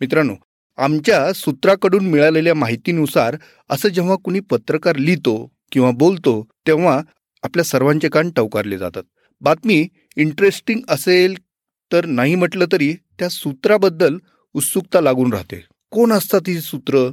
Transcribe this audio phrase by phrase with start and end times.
[0.00, 0.34] मित्रांनो
[0.78, 3.36] आमच्या सूत्राकडून मिळालेल्या माहितीनुसार
[3.70, 7.00] असं जेव्हा कुणी पत्रकार लिहितो किंवा बोलतो तेव्हा
[7.42, 9.02] आपल्या सर्वांचे कान टवकारले जातात.
[9.40, 11.34] बातमी इंटरेस्टिंग असेल
[11.92, 14.16] तर नाही म्हटलं तरी त्या सूत्राबद्दल
[14.54, 15.64] उत्सुकता लागून राहते.
[15.90, 17.10] कोण असतात ही सूत्र?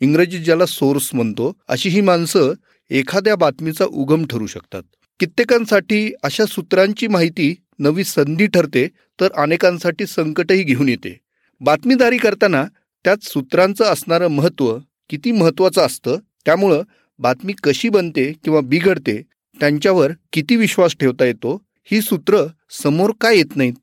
[0.00, 2.52] इंग्रजीत ज्याला सोर्स म्हणतो अशी ही माणसं
[2.90, 4.82] एखाद्या बातमीचा उगम ठरू शकतात.
[5.20, 8.88] कित्येकांसाठी अशा सूत्रांची माहिती नवी संधी ठरते
[9.20, 11.25] तर अनेकांसाठी संकटही घेऊन येते.
[11.60, 12.64] बातमीदारी करताना
[13.04, 14.78] त्यात सूत्रांचं असणारं महत्त्व
[15.10, 16.82] किती महत्त्वाचं असतं त्यामुळं
[17.18, 19.22] बातमी कशी बनते किंवा बिघडते
[19.60, 23.74] त्यांच्यावर किती विश्वास ठेवता येतो ही सूत्र समोर का येत नाहीत?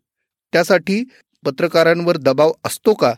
[0.53, 1.03] त्यासाठी
[1.45, 3.13] पत्रकारांवर दबाव असतो का?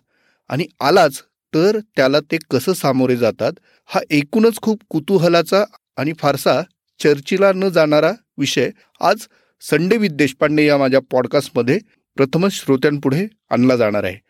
[0.49, 1.22] आणि आलाच
[1.54, 3.52] तर त्याला ते कसं सामोरे जातात?
[3.85, 5.63] हा एकूणच खूप कुतूहलाचा
[5.98, 6.62] आणि फारसा
[6.99, 8.70] चर्चेला न जाणारा विषय.
[9.02, 9.18] आज
[9.62, 11.80] संडे विद देशपांडे या माझ्या पॉडकास्टमध्ये
[12.18, 14.24] प्रथमच श्रोत्यांपुढे आणला जाणार आहे.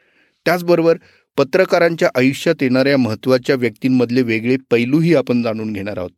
[0.45, 0.97] त्याचबरोबर
[1.37, 6.11] पत्रकारांच्या आयुष्यात येणाऱ्या महत्त्वाच्या व्यक्तींमधले वेगळे पैलूही आपण जाणून घेणार आहोत.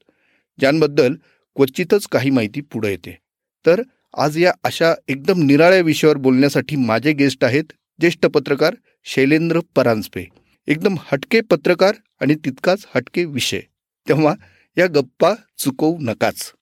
[0.60, 1.16] ज्यांबद्दल
[1.56, 3.18] क्वचितच काही माहिती पुढे येते.
[3.66, 3.82] तर
[4.18, 7.64] आज या अशा एकदम निराळ्या विषयावर बोलण्यासाठी माझे गेस्ट आहेत
[8.00, 10.26] ज्येष्ठ पत्रकार शैलेंद्र परांजपे.
[10.68, 13.60] एकदम हटके पत्रकार आणि तितकाच हटके विषय.
[14.08, 14.34] तेव्हा
[14.78, 16.54] या गप्पा चुकवू नकाच.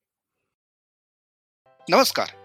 [1.89, 2.44] नमस्कार.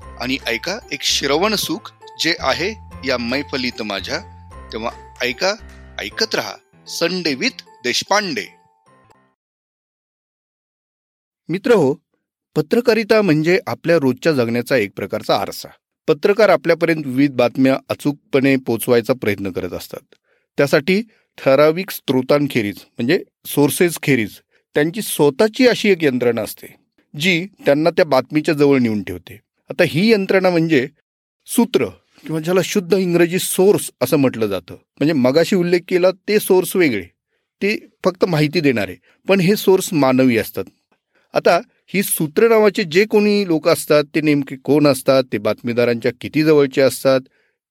[0.21, 2.69] आणि ऐका एक श्रवण सुख जे आहे
[3.07, 4.19] या मैफलीत माझ्या.
[4.71, 4.91] तेव्हा
[5.21, 5.53] ऐका
[5.99, 6.55] ऐकत रहा
[6.87, 8.45] संडे विथ देशपांडे.
[11.49, 11.93] मित्र हो
[12.55, 15.67] पत्रकारिता म्हणजे आपल्या रोजच्या जगण्याचा एक प्रकारचा आरसा.
[16.07, 20.15] पत्रकार आपल्यापर्यंत विविध बातम्या अचूकपणे पोचवायचा प्रयत्न करत असतात.
[20.57, 21.01] त्यासाठी
[21.37, 24.37] ठराविक स्त्रोतांखेरीज म्हणजे सोर्सेस खेरीज
[24.75, 26.75] त्यांची स्वतःची अशी एक यंत्रणा असते
[27.19, 29.39] जी त्यांना त्या बातमीच्या जवळ नेऊन ठेवते.
[29.71, 30.87] आता ही यंत्रणा म्हणजे
[31.47, 31.85] सूत्र
[32.25, 34.73] किंवा ज्याला शुद्ध इंग्रजी सोर्स असं म्हटलं जातं.
[34.73, 37.03] म्हणजे मगाशी उल्लेख केला ते सोर्स वेगळे.
[37.61, 38.95] ते फक्त माहिती देणारे.
[39.27, 40.63] पण हे सोर्स मानवी असतात.
[41.33, 45.23] आता ही सूत्र नावाचे जे कोणी लोक असतात ते नेमके कोण असतात?
[45.33, 47.21] ते बातमीदारांच्या किती जवळचे असतात?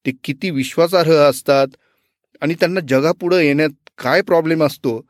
[0.06, 1.68] ते किती विश्वासार्ह असतात?
[2.40, 5.06] आणि त्यांना जगापुढं येण्यात काय प्रॉब्लेम असतो?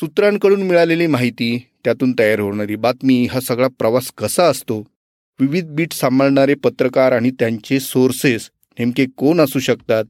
[0.00, 4.93] सूत्रांकडून मिळालेली माहिती त्यातून तयार होणारी बातमी हा सगळा प्रवास कसा असतो?
[5.40, 10.04] विविध बीट सांभाळणारे पत्रकार आणि त्यांचे सोर्सेस नेमके कोण असू शकतात?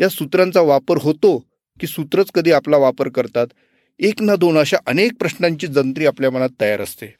[0.00, 1.38] या सूत्रांचा वापर होतो
[1.80, 3.46] की सूत्रच कधी आपला वापर करतात?
[4.00, 7.14] एक ना दोन अशा अनेक प्रश्नांची जंत्री आपल्या मनात तयार असते.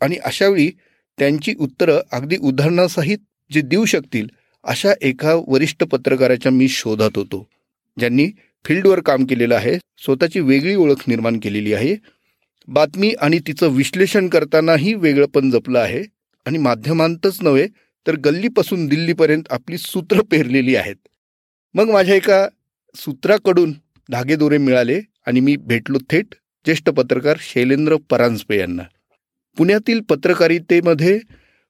[0.00, 0.70] आणि अशावेळी
[1.18, 3.18] त्यांची उत्तरं अगदी उदाहरणासहित
[3.52, 4.28] जे देऊ शकतील
[4.64, 7.46] अशा एका वरिष्ठ पत्रकाराच्या मी शोधात होतो
[7.98, 8.28] ज्यांनी
[8.64, 11.96] फील्डवर काम केलेलं आहे स्वतःची वेगळी ओळख निर्माण केलेली आहे.
[12.68, 16.02] बातमी आणि तिचं विश्लेषण करतानाही वेगळंपण जपलं आहे.
[16.46, 17.66] आणि माध्यमांतच नव्हे
[18.06, 20.96] तर गल्लीपासून दिल्लीपर्यंत आपली सूत्र पेरलेली आहेत.
[21.74, 22.46] मग माझ्या एका
[22.94, 23.72] सूत्राकडून
[24.08, 26.34] धागेदोरे मिळाले आणि मी भेटलो थेट
[26.66, 28.82] ज्येष्ठ पत्रकार शैलेंद्र परांजपे यांना.
[29.56, 31.18] पुण्यातील पत्रकारितेमध्ये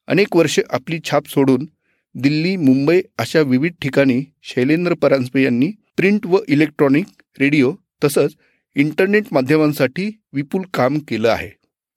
[0.08, 1.66] अनेक वर्षे आपली छाप सोडून
[2.14, 7.06] दिल्ली मुंबई अशा विविध ठिकाणी शैलेंद्र परांजपे यांनी प्रिंट व इलेक्ट्रॉनिक
[7.41, 7.72] रेडिओ
[8.04, 8.34] तसंच
[8.76, 11.50] इंटरनेट माध्यमांसाठी विपुल काम केलं आहे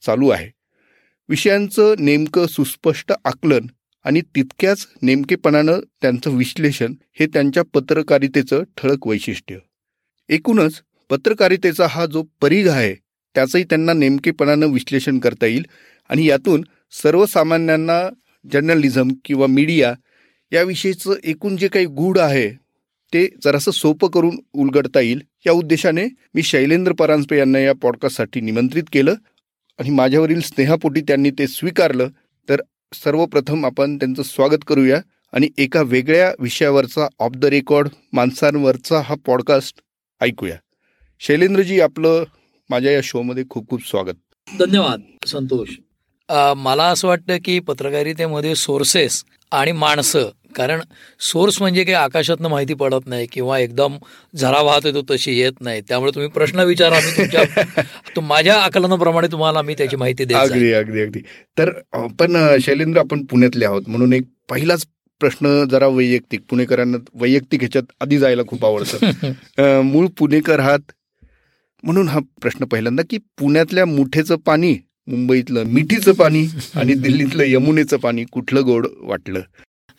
[0.03, 0.49] चालू आहे.
[1.29, 3.61] विषयांचं नेमकं सुस्पष्ट आकलन
[4.03, 9.57] आणि तितक्याच नेमकेपणानं त्यांचं विश्लेषण हे त्यांच्या पत्रकारितेचं ठळक वैशिष्ट्य.
[10.29, 12.93] एकूणच पत्रकारितेचा हा जो परिघ आहे
[13.35, 15.65] त्याचंही त्यांना नेमकेपणानं विश्लेषण करता येईल
[16.09, 18.09] आणि यातून सर्वसामान्यांना
[18.53, 19.93] जर्नलिझम किंवा मीडिया
[20.51, 22.49] याविषयीचं एकूण जे काही गूढ आहे
[23.13, 25.21] ते जरासं सोपं करून उलगडता येईल.
[25.45, 29.15] या उद्देशाने मी शैलेंद्र परांजपे यांना या पॉडकास्टसाठी निमंत्रित केलं.
[29.79, 32.07] आणि माझ्यावरील स्नेहापोटी त्यांनी ते स्वीकारलं
[32.49, 32.61] तर
[32.93, 35.01] सर्वप्रथम आपण त्यांचं स्वागत करूया.
[35.33, 39.79] आणि एका वेगळ्या विषयावरचा ऑफ द रेकॉर्ड माणसांवरचा हा पॉडकास्ट
[40.21, 40.55] ऐकूया.
[41.19, 42.23] शैलेंद्रजी आपलं
[42.69, 44.13] माझ्या या शोमध्ये खूप खूप स्वागत.
[44.59, 45.69] धन्यवाद संतोष.
[46.57, 50.81] मला असं वाटतं की पत्रकारितेमध्ये सोर्सेस आणि माणसं कारण
[51.19, 53.97] सोर्स म्हणजे काही आकाशातनं माहिती पडत नाही किंवा एकदम
[54.35, 55.81] झरा वाहत येतो तशी येत नाही.
[55.81, 61.01] त्यामुळे तुम्ही प्रश्न विचारा मी तुमच्या माझ्या आकलनाप्रमाणे तुम्हाला मी त्याची माहिती द्या अगदी अगदी
[61.01, 61.19] अगदी.
[61.57, 61.69] तर
[62.19, 63.83] पण शैलेंद्र आपण पुण्यातले आहोत.
[63.87, 64.85] म्हणून एक पहिलाच
[65.21, 66.41] प्रश्न जरा वैयक्तिक.
[66.49, 69.31] पुणेकरांना वैयक्तिक ह्याच्यात आधी जायला खूप आवडतं.
[69.81, 70.91] मूळ पुणेकर आहात
[71.83, 74.75] म्हणून हा प्रश्न पहिल्यांदा की पुण्यातल्या मुठेचं पाणी
[75.07, 76.45] मुंबईतलं मिठीचं पाणी
[76.75, 79.39] आणि दिल्लीतलं यमुनेचं पाणी कुठलं गोड वाटलं?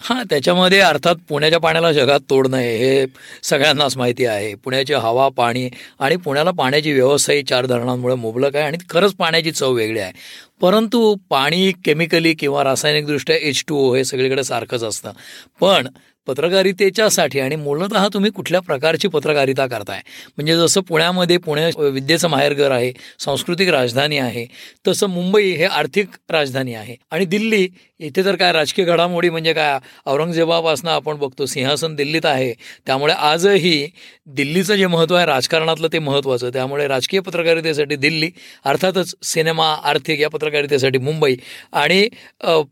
[0.00, 3.06] हां त्याच्यामध्ये अर्थात पुण्याच्या पाण्याला जगात तोड नाही हे
[3.42, 4.54] सगळ्यांनाच माहिती आहे.
[4.54, 9.50] पुण्याची हवा पाणी आणि पुण्याला पाण्याची व्यवस्था ही चार धरणांमुळे मुबलक आहे आणि खरंच पाण्याची
[9.50, 10.12] चव वेगळी आहे.
[10.60, 15.12] परंतु पाणी केमिकली किंवा रासायनिकदृष्ट्या एच टू ओ हे सगळीकडे सारखंच असतं.
[15.60, 15.88] पण
[16.26, 20.00] पत्रकारितेच्यासाठी आणि मूलतः तुम्ही कुठल्या प्रकारची पत्रकारिता करताय?
[20.36, 24.46] म्हणजे जसं पुण्यामध्ये पुणे विद्येचं माहेरघर आहे सांस्कृतिक राजधानी आहे
[24.88, 26.96] तसं मुंबई हे आर्थिक राजधानी आहे.
[27.10, 27.66] आणि दिल्ली
[28.00, 29.78] इथे तर काय राजकीय घडामोडी म्हणजे काय?
[30.06, 32.52] औरंगजेबापासून आपण बघतो सिंहासन दिल्लीत आहे.
[32.86, 33.86] त्यामुळे आजही
[34.26, 36.50] दिल्लीचं जे महत्त्व आहे राजकारणातलं ते महत्त्वाचं.
[36.52, 38.30] त्यामुळे राजकीय पत्रकारितेसाठी दिल्ली
[38.64, 41.36] अर्थातच सिनेमा आर्थिक या पत्रकारितेसाठी मुंबई.
[41.72, 42.08] आणि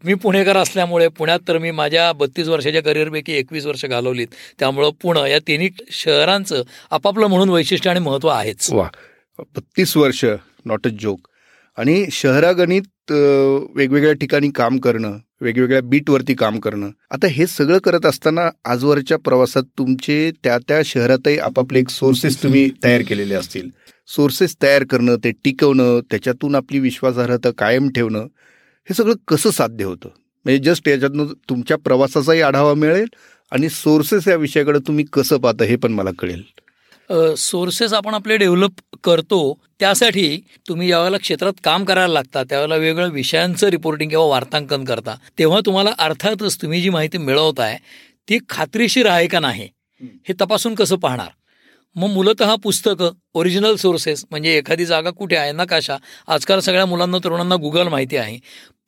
[0.04, 4.26] मी पुणेकर असल्यामुळे पुण्यात तर मी माझ्या बत्तीस वर्षाच्या करिअरपैकी एकवीस वर्ष घालवलीत.
[4.58, 8.72] त्यामुळं पुणं या तिन्ही शहरांचं आपापलं म्हणून वैशिष्ट्य आणि महत्त्व आहेच.
[8.72, 8.88] वा.
[9.38, 10.24] बत्तीस वर्ष
[10.64, 11.28] नॉट अ जोक
[11.78, 13.12] आणि शहरागणित
[13.76, 19.62] वेगवेगळ्या ठिकाणी काम करणं वेगवेगळ्या बीटवरती काम करणं आता हे सगळं करत असताना आजवरच्या प्रवासात
[19.78, 23.68] तुमचे त्या त्या शहरातही आपापले एक सोर्सेस तुम्ही तयार केलेले असतील.
[24.06, 28.26] सोर्सेस तयार करणं ते टिकवणं त्याच्यातून आपली विश्वासार्हता कायम ठेवणं
[28.88, 30.08] हे सगळं कसं साध्य होतं?
[30.46, 33.06] म्हणजे जस्ट याच्यातनं तुमच्या प्रवासाचाही आढावा मिळेल
[33.52, 36.42] आणि सोर्सेस या विषयाकडे तुम्ही कसं पाहता हे पण मला कळेल.
[37.38, 39.38] सोर्सेस आपण आपले डेव्हलप करतो
[39.80, 40.36] त्यासाठी
[40.68, 45.90] तुम्ही ज्यावेळेला क्षेत्रात काम करायला लागता त्यावेळेला वेगवेगळ्या विषयांचं रिपोर्टिंग किंवा वार्तांकन करता तेव्हा तुम्हाला
[45.98, 47.76] अर्थातच तुम्ही जी माहिती मिळवताय
[48.28, 49.68] ती खात्रीशीर आहे का नाही
[50.28, 51.28] हे तपासून कसं पाहणार?
[51.96, 55.96] मग मूलतः पुस्तकं ओरिजिनल सोर्सेस म्हणजे एखादी जागा कुठे आहे नकाशा
[56.28, 58.38] आजकाल सगळ्या मुलांना तरुणांना गुगल माहिती आहे.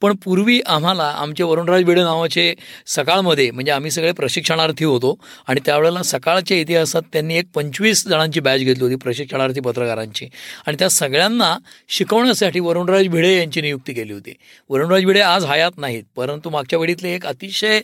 [0.04, 2.52] पण पूर्वी आम्हाला आमचे वरुणराज भिडे नावाचे
[2.94, 5.14] सकाळमध्ये म्हणजे आम्ही सगळे प्रशिक्षणार्थी होतो
[5.48, 10.26] आणि त्यावेळेला सकाळच्या इतिहासात त्यांनी एक पंचवीस जणांची बॅच घेतली होती प्रशिक्षणार्थी पत्रकारांची.
[10.66, 11.56] आणि त्या सगळ्यांना
[11.96, 14.34] शिकवण्यासाठी वरुणराज भिडे यांची नियुक्ती केली होती.
[14.70, 17.80] वरुणराज भिडे आज हयात नाहीत परंतु मागच्या वेळीतले एक अतिशय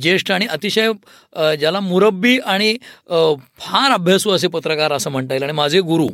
[0.00, 0.90] ज्येष्ठ आणि अतिशय
[1.58, 2.76] ज्याला मुरब्बी आणि
[3.60, 5.42] फार अभ्यासू असे पत्रकार असं म्हणता येईल.
[5.42, 6.08] आणि माझे गुरु.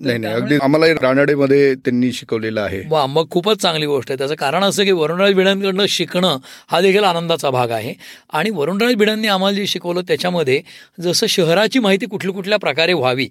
[0.00, 2.82] नाही नाही अगदी आम्हाला रानडेमध्ये त्यांनी शिकवलेलं आहे.
[2.90, 4.18] वा मग खूपच चांगली गोष्ट आहे.
[4.18, 6.38] त्याचं कारण असं की वरुणराज भिडांकडनं शिकणं
[6.68, 7.94] हा देखील आनंदाचा भाग आहे
[8.32, 10.60] आणि वरुणराज भिडांनी आम्हाला जे शिकवलं त्याच्यामध्ये
[11.00, 13.28] जसं शहराची माहिती कुठल्या कुठल्या प्रकारे व्हावी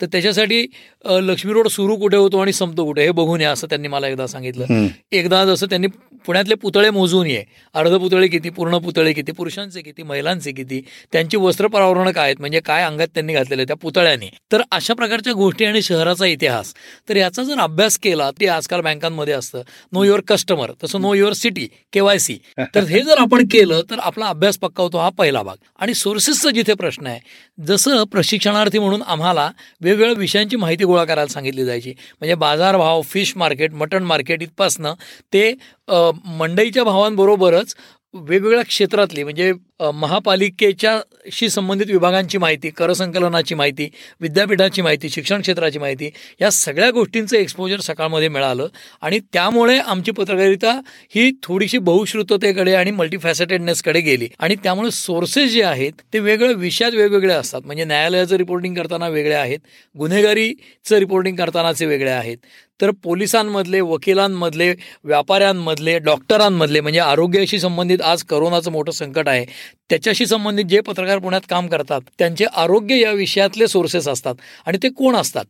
[0.00, 0.66] तर त्याच्यासाठी
[1.04, 4.26] लक्ष्मी रोड सुरू कुठे होतो आणि संपतो कुठे हे बघून या असं त्यांनी मला एकदा
[4.26, 4.86] सांगितलं.
[5.12, 5.86] एकदा जसं त्यांनी
[6.26, 7.42] पुण्यातले पुतळे मोजून ये.
[7.74, 10.80] अर्ध पुतळे किती पूर्ण पुतळे किती पुरुषांचे किती महिलांचे किती
[11.12, 14.28] त्यांची वस्त्र परावरण काय आहेत म्हणजे काय अंगात त्यांनी घातलेलं त्या पुतळ्याने.
[14.52, 16.72] तर अशा प्रकारच्या गोष्टी आणि शहराचा इतिहास.
[17.08, 19.62] तर याचा जर अभ्यास केला ते आजकाल बँकांमध्ये असतं.
[19.92, 22.38] नो युअर कस्टमर तसं नो युअर सिटी केवायसी
[22.74, 25.56] तर हे जर आपण केलं तर आपला अभ्यास पक्का होतो हा पहिला भाग.
[25.78, 27.20] आणि सोर्सेसचा जिथे प्रश्न आहे
[27.58, 31.90] जसं प्रशिक्षणार्थी म्हणून आम्हाला वेगवेगळ्या विषयांची माहिती गोळा करायला सांगितली जायची.
[32.20, 34.94] म्हणजे बाजारभाव फिश मार्केट मटण मार्केट इथपासनं
[35.32, 35.52] ते
[35.88, 37.74] मंडईच्या भावांबरोबरच
[38.14, 39.52] वेगवेगळ्या क्षेत्रातली म्हणजे
[39.94, 43.88] महापालिकेच्याशी संबंधित विभागांची माहिती कर संकलनाची माहिती
[44.20, 46.10] विद्यापीठाची माहिती शिक्षण क्षेत्राची माहिती
[46.40, 48.68] या सगळ्या गोष्टींचं एक्सपोजर सकाळमध्ये मिळालं.
[49.02, 50.72] आणि त्यामुळे आमची पत्रकारिता
[51.14, 54.28] ही थोडीशी बहुश्रुततेकडे आणि मल्टीफॅसेटेडनेसकडे गेली.
[54.38, 57.60] आणि त्यामुळे सोर्सेस जे आहेत ते वेगळ्या विषयात वेगवेगळे असतात.
[57.64, 59.58] म्हणजे न्यायालयाचं रिपोर्टिंग करताना वेगळे आहेत
[59.94, 62.36] गुन्हेगारीचं रिपोर्टिंग करतानाचे वेगळे आहेत.
[62.80, 69.44] तर पोलिसांमधले वकिलांमधले व्यापाऱ्यांमधले डॉक्टरांमधले म्हणजे आरोग्याशी संबंधित आज करोनाचं मोठं संकट आहे
[69.90, 74.34] त्याच्याशी संबंधित जे पत्रकार पुण्यात काम करतात त्यांचे आरोग्य या विषयातले सोर्सेस असतात
[74.66, 75.44] आणि ते कोण असतात?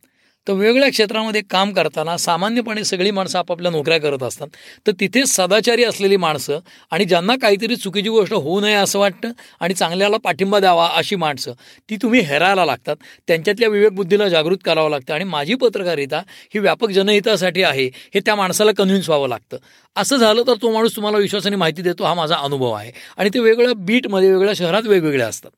[0.46, 4.48] तर वेगवेगळ्या क्षेत्रामध्ये काम करताना सामान्यपणे सगळी माणसं आपापल्या नोकऱ्या करत असतात.
[4.86, 6.58] तर तिथे सदाचारी असलेली माणसं
[6.90, 11.52] आणि ज्यांना काहीतरी चुकीची गोष्ट होऊ नये असं वाटतं आणि चांगल्याला पाठिंबा द्यावा अशी माणसं
[11.90, 12.96] ती तुम्ही हेरायला लागतात.
[13.28, 16.22] त्यांच्यातल्या विवेकबुद्धीला जागृत करावं लागतं आणि माझी पत्रकारिता
[16.54, 19.56] ही व्यापक जनहितासाठी आहे हे त्या माणसाला कन्व्हिन्स व्हावं लागतं.
[19.96, 22.92] असं झालं तर तो माणूस तुम्हाला विश्वासाने माहिती देतो हा माझा अनुभव आहे.
[23.16, 25.50] आणि ते वेगवेगळ्या बीटमध्ये वेगवेगळ्या शहरात वेगवेगळ्या असतात.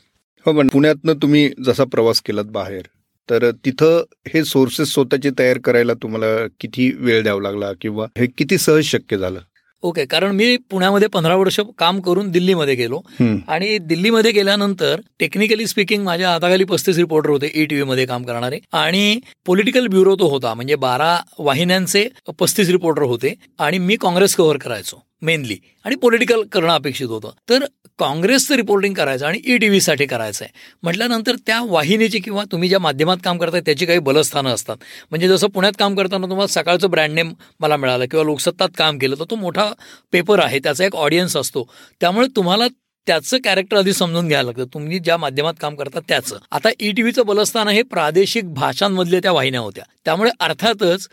[0.46, 2.82] हो पण पुण्यातनं तुम्ही जसा प्रवास केलात बाहेर
[3.30, 4.02] तर तिथं
[4.34, 9.18] हे सोर्सेस स्वतःचे तयार करायला तुम्हाला किती वेळ द्यावा लागला किंवा हे किती सहज शक्य
[9.18, 9.40] झालं?
[9.82, 13.00] ओके कारण मी पुण्यामध्ये पंधरा वर्ष काम करून दिल्लीमध्ये गेलो.
[13.48, 18.58] आणि दिल्लीमध्ये गेल्यानंतर टेक्निकली स्पीकिंग माझ्या हाताखाली पस्तीस रिपोर्टर होते ई टी मध्ये काम करणारे.
[18.72, 22.08] आणि पॉलिटिकल ब्युरो तो होता म्हणजे बारा वाहिन्यांचे
[22.38, 23.34] पस्तीस रिपोर्टर होते.
[23.58, 25.07] आणि मी काँग्रेस कव्हर करायचो.
[25.22, 27.30] मेनली आणि पॉलिटिकल करणं अपेक्षित होतं.
[27.48, 27.64] तर
[27.98, 32.78] काँग्रेसचं रिपोर्टिंग करायचं आणि ई टी व्हीसाठी करायचं आहे म्हटल्यानंतर त्या वाहिनीची किंवा तुम्ही ज्या
[32.78, 34.76] माध्यमात काम करताय त्याची काही बलस्थानं असतात.
[35.10, 39.16] म्हणजे जसं पुण्यात काम करताना तुम्हाला सकाळचं ब्रँड नेम मला मिळालं किंवा लोकसत्तात काम केलं
[39.18, 39.70] तर तो मोठा
[40.12, 40.58] पेपर आहे.
[40.58, 41.70] त्याचा एक ऑडियन्स असतो.
[42.00, 42.68] त्यामुळे तुम्हाला
[43.06, 44.74] त्याचं कॅरेक्टर आधी समजून घ्यायला लागतं.
[44.74, 46.36] तुम्ही ज्या माध्यमात काम करता त्याचं.
[46.50, 49.84] आता ई टी व्हीचं बलस्थान हे प्रादेशिक भाषांमधल्या त्या वाहिन्या होत्या.
[50.04, 51.08] त्यामुळे अर्थातच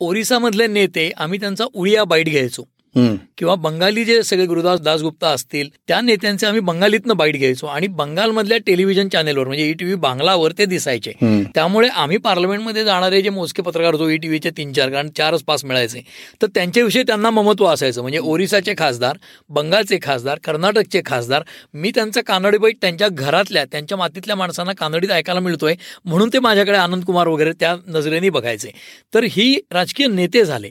[0.00, 2.68] ओरिसामधले नेते आम्ही त्यांचा उळिया बाईट घ्यायचो.
[2.96, 7.66] किंवा बंगाली जे सगळे गुरुदास दासगुप्ता असतील त्या नेत्यांचे आम्ही बंगालीतनं बाईट घ्यायचो.
[7.66, 11.12] आणि बंगालमधल्या टेलिव्हिजन चॅनेलवर म्हणजे ई टीव्ही बांगलावर ते दिसायचे.
[11.54, 15.64] त्यामुळे आम्ही पार्लमेंटमध्ये जाणारे जे मोजके पत्रकार होतो ई टीव्हीचे तीन चार कारण चारच पास
[15.64, 16.00] मिळायचे.
[16.42, 18.00] तर त्यांच्याविषयी त्यांना ममत्व असायचं.
[18.00, 19.16] म्हणजे ओरिसाचे खासदार
[19.48, 21.42] बंगालचे खासदार कर्नाटकचे खासदार
[21.74, 26.76] मी त्यांचा कानडी बाईट त्यांच्या घरातल्या त्यांच्या मातीतल्या माणसांना कानडीत ऐकायला मिळतोय म्हणून ते माझ्याकडे
[26.76, 28.70] आनंद कुमार वगैरे त्या नजरेने बघायचे.
[29.14, 30.70] तर ही राजकीय नेते झाले.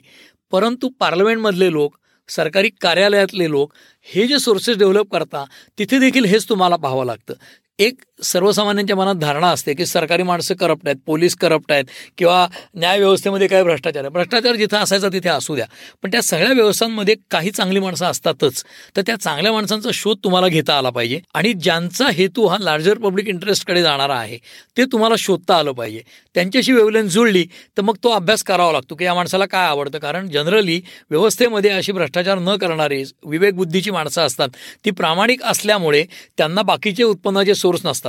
[0.52, 1.96] परंतु पार्लमेंटमधले लोक
[2.30, 5.46] सरकारी कार्यालयातले लोक हे जे सोर्सेस डेव्हलप करता
[5.78, 7.34] तिथे देखील हेच तुम्हाला पाहावं लागतं.
[7.80, 11.86] एक सर्वसामान्यांच्या मनात धारणा असते की सरकारी माणसं करप्ट आहेत पोलीस करप्ट आहेत
[12.18, 14.10] किंवा न्यायव्यवस्थेमध्ये काय भ्रष्टाचार आहे.
[14.10, 15.66] भ्रष्टाचार जिथं असायचा तिथे असू द्या.
[16.04, 18.64] पण त्या सगळ्या व्यवस्थांमध्ये काही चांगली माणसं असतातच.
[18.96, 23.28] तर त्या चांगल्या माणसांचा शोध तुम्हाला घेता आला पाहिजे आणि ज्यांचा हेतू हा लार्जर पब्लिक
[23.28, 24.38] इंटरेस्टकडे जाणारा आहे
[24.78, 26.02] ते तुम्हाला शोधता आलं पाहिजे.
[26.36, 27.46] त्यांच्याशी वेवलेन जुळली
[27.78, 29.98] तर मग तो अभ्यास करावा लागतो की या माणसाला काय आवडतं.
[30.00, 34.50] कारण जनरली व्यवस्थेमध्ये अशी भ्रष्टाचार न करणारी विवेकबुद्धीची माणसं असतात.
[34.86, 36.06] ती प्रामाणिक असल्यामुळे
[36.38, 38.09] त्यांना बाकीचे उत्पन्नाचे सोर्स नसतात.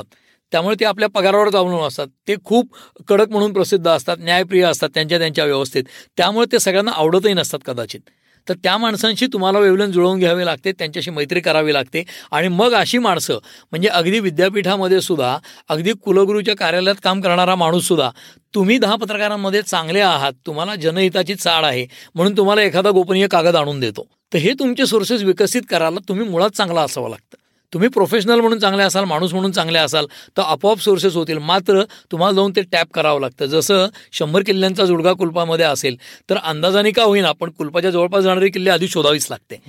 [0.52, 2.06] त्यामुळे ते आपल्या पगारावर अवलंबून असतात.
[2.28, 2.74] ते खूप
[3.08, 5.84] कडक म्हणून प्रसिद्ध असतात न्यायप्रिय असतात त्यांच्या त्यांच्या व्यवस्थेत.
[6.16, 8.00] त्यामुळे ते सगळ्यांना आवडतही नसतात कदाचित.
[8.48, 12.02] तर त्या माणसांशी तुम्हाला वेवलन जुळवून घ्यावे लागते त्यांच्याशी मैत्री करावी लागते.
[12.30, 13.38] आणि मग अशी माणसं
[13.70, 15.38] म्हणजे अगदी विद्यापीठामध्ये सुद्धा
[15.68, 18.10] अगदी कुलगुरूच्या कार्यालयात काम करणारा माणूससुद्धा
[18.54, 23.80] तुम्ही दहा पत्रकारांमध्ये चांगले आहात तुम्हाला जनहिताची चाळ आहे म्हणून तुम्हाला एखादा गोपनीय कागद आणून
[23.80, 24.06] देतो.
[24.32, 27.36] तर हे तुमचे सोर्सेस विकसित करायला तुम्ही मुळात चांगला असावं लागतं.
[27.72, 31.38] तुम्ही प्रोफेशनल म्हणून चांगले असाल माणूस म्हणून चांगले असाल तर आपोआप सोर्सेस होतील.
[31.38, 33.46] मात्र तुम्हाला जाऊन ते टॅप करावं लागतं.
[33.46, 35.96] जसं शंभर किल्ल्यांचा जुडगा कुलपामध्ये असेल
[36.30, 39.60] तर अंदाजाने का होईना पण कुलपाच्या जवळपास जाणारी किल्ले आधी शोधावीच लागते.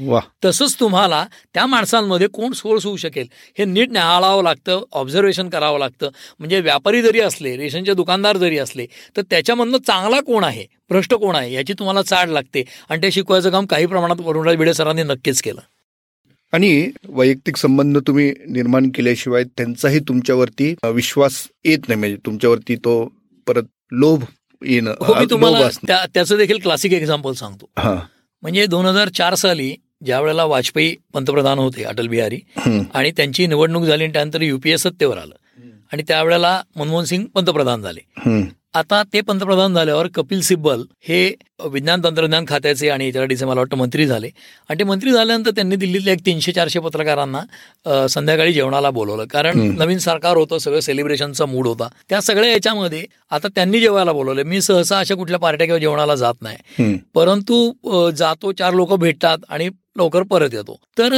[0.46, 3.27] तसंच तुम्हाला त्या माणसांमध्ये कोण सोर्स होऊ शकेल
[3.58, 6.10] हे नीट न्याहाळावं लागतं ऑब्झर्वेशन करावं लागतं.
[6.39, 8.86] म्हणजे व्यापारी जरी असले रेशनचे दुकानदार जरी असले
[9.17, 12.63] तर त्याच्यामधनं चांगला कोण आहे भ्रष्ट कोण आहे याची तुम्हाला चाड लागते.
[12.89, 15.62] आणि ते शिकवायचं काम काही प्रमाणात वरुणराज भिडे सरांनी नक्कीच केलं.
[16.53, 22.00] आणि वैयक्तिक संबंध तुम्ही निर्माण केल्याशिवाय त्यांचाही तुमच्यावरती विश्वास येत नाही.
[22.00, 22.93] म्हणजे तुमच्यावरती तो
[23.48, 24.24] परत लोभ
[24.62, 25.67] येणं हो मी तुम्हाला
[26.13, 27.70] त्याचं देखील क्लासिक एक्झाम्पल सांगतो.
[28.43, 29.74] म्हणजे दोन हजार चार साली
[30.05, 32.39] ज्या वेळेला वाजपेयी पंतप्रधान होते अटल बिहारी
[32.93, 35.36] आणि त्यांची निवडणूक झाली आणि त्यानंतर युपीए सत्तेवर आलं.
[35.93, 38.00] आणि त्यावेळेला मनमोहन सिंग पंतप्रधान झाले.
[38.74, 41.18] आता ते पंतप्रधान झाल्यावर कपिल सिब्बल हे
[41.72, 44.28] विज्ञान तंत्रज्ञान खात्याचे आणि याच्या मला वाटतं मंत्री झाले.
[44.70, 49.25] आणि ते मंत्री झाल्यानंतर त्यांनी दिल्लीतल्या एक तीनशे चारशे पत्रकारांना संध्याकाळी जेवणाला बोलवलं.
[49.32, 51.88] कारण नवीन सरकार होतं सगळं सेलिब्रेशनचा मूड होता.
[52.10, 54.44] त्या सगळ्या याच्यामध्ये आता त्यांनी जेवायला बोलवलं.
[54.44, 56.98] मी सहसा अशा कुठल्या पार्ट्या किंवा जेवणाला जात नाही.
[57.16, 60.75] परंतु जातो चार लोक भेटतात आणि लवकर परत येतो.
[60.98, 61.13] तर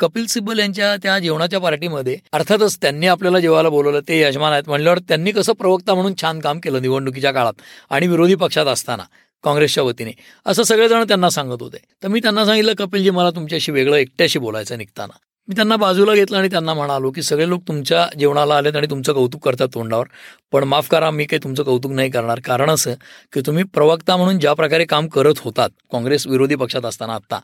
[0.00, 4.68] कपिल सिब्बल यांच्या त्या जेवणाच्या पार्टीमध्ये अर्थातच त्यांनी आपल्याला जेवायला बोलवलं ते यजमान आहेत.
[4.68, 9.04] म्हणल्यावर त्यांनी कसं प्रवक्ता म्हणून छान काम केलं निवडणुकीच्या काळात आणि विरोधी पक्षात असताना
[9.44, 10.10] काँग्रेसच्या वतीने.
[10.46, 11.78] असं सगळेजण त्यांना सांगत होते.
[12.02, 15.12] तर मी त्यांना सांगितलं कपिलजी मला तुमच्याशी वेगळं एकट्याशी बोलायचं निघताना.
[15.48, 19.12] मी त्यांना बाजूला घेतलं आणि त्यांना म्हणालो की सगळे लोक तुमच्या जेवणाला आलेत आणि तुमचं
[19.12, 20.06] कौतुक करतात तोंडावर.
[20.52, 22.40] पण माफ करा मी काही तुमचं कौतुक नाही करणार.
[22.44, 22.94] कारण असं
[23.32, 27.40] की तुम्ही प्रवक्ता म्हणून ज्या प्रकारे काम करत होतात काँग्रेस विरोधी पक्षात असताना आता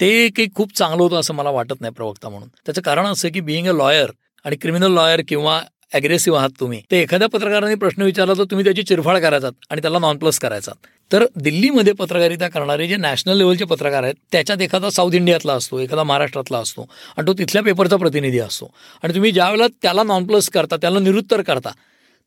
[0.00, 2.48] ते काही खूप चांगलं होतं असं मला वाटत नाही प्रवक्ता म्हणून.
[2.66, 4.10] त्याचं कारण असं की बिईंग अ लॉयर
[4.44, 5.60] आणि क्रिमिनल लॉयर किंवा
[5.94, 9.98] अग्रेसिव्ह आहात तुम्ही ते एखाद्या पत्रकाराने प्रश्न विचारला तर तुम्ही त्याची चिरफाड करायचात आणि त्याला
[9.98, 10.72] नॉनप्लस करायचा
[11.10, 16.02] तर दिल्लीमध्ये पत्रकारिता करणारे जे नॅशनल लेवलचे पत्रकार आहेत त्याच्यात एखादा साऊथ इंडियातला असतो एखादा
[16.02, 16.86] महाराष्ट्रातला असतो
[17.16, 18.70] आणि तो तिथल्या पेपरचा प्रतिनिधी असतो.
[19.02, 21.70] आणि तुम्ही ज्यावेळेला त्याला नॉनप्लस करता त्याला निरुत्तर करता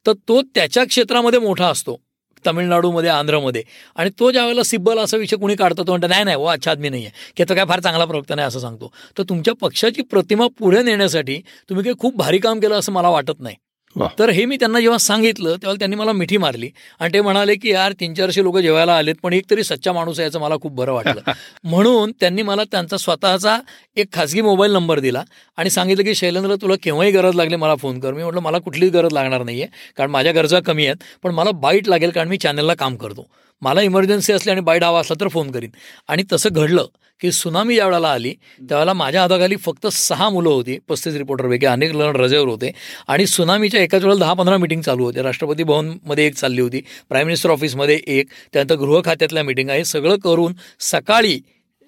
[0.05, 1.97] तर तो त्याच्या क्षेत्रामध्ये मोठा असतो.
[2.47, 3.63] तमिळनाडूमध्ये आंध्रमध्ये.
[3.95, 6.71] आणि तो ज्या वेळेला सिब्बल असा विषय कुणी काढतो तो म्हणतो नाही नाही हो अच्छा
[6.71, 8.91] आदमी नाही आहे की तो काय फार चांगला प्रवक्ता नाही असं सांगतो.
[9.17, 13.39] तर तुमच्या पक्षाची प्रतिमा पुढे नेण्यासाठी तुम्ही काही खूप भारी काम केलं असं मला वाटत
[13.39, 13.55] नाही.
[14.19, 16.69] तर हे मी त्यांना जेव्हा सांगितलं तेव्हा त्यांनी मला मिठी मारली.
[16.99, 20.19] आणि ते म्हणाले की यार तीन चारशे लोक जेवायला आलेत पण एक तरी सच्चा माणूस
[20.19, 21.21] आहे याचं मला खूप बरं वाटलं.
[21.63, 23.57] म्हणून त्यांनी मला त्यांचा स्वतःचा
[23.95, 25.23] एक खाजगी मोबाईल नंबर दिला
[25.57, 28.13] आणि सांगितलं की शैलेंद्र तुला केव्हाही गरज लागली मला फोन कर.
[28.13, 31.51] मी म्हटलं मला कुठलीच गरज लागणार नाही आहे कारण माझ्या गरजा कमी आहेत पण मला
[31.51, 33.27] बाईट लागेल कारण मी चॅनलला काम करतो.
[33.61, 35.69] मला इमर्जन्सी असली आणि बाय डावा असला तर फोन करीन.
[36.07, 36.85] आणि तसं घडलं
[37.21, 41.93] की सुनामी ज्या वेळेला आली त्यावेळेला माझ्या हाताखाली फक्त सहा मुलं होती पस्तीस रिपोर्टरपैकी अनेक
[41.93, 42.71] जण रजेवर होते.
[43.07, 47.25] आणि सुनामीच्या एकाच वेळेला दहा पंधरा मिटिंग चालू होते राष्ट्रपती भवनमध्ये एक चालली होती प्राईम
[47.25, 51.39] मिनिस्टर ऑफिसमध्ये एक त्यानंतर गृह खात्यातल्या मिटिंग आहे सगळं करून सकाळी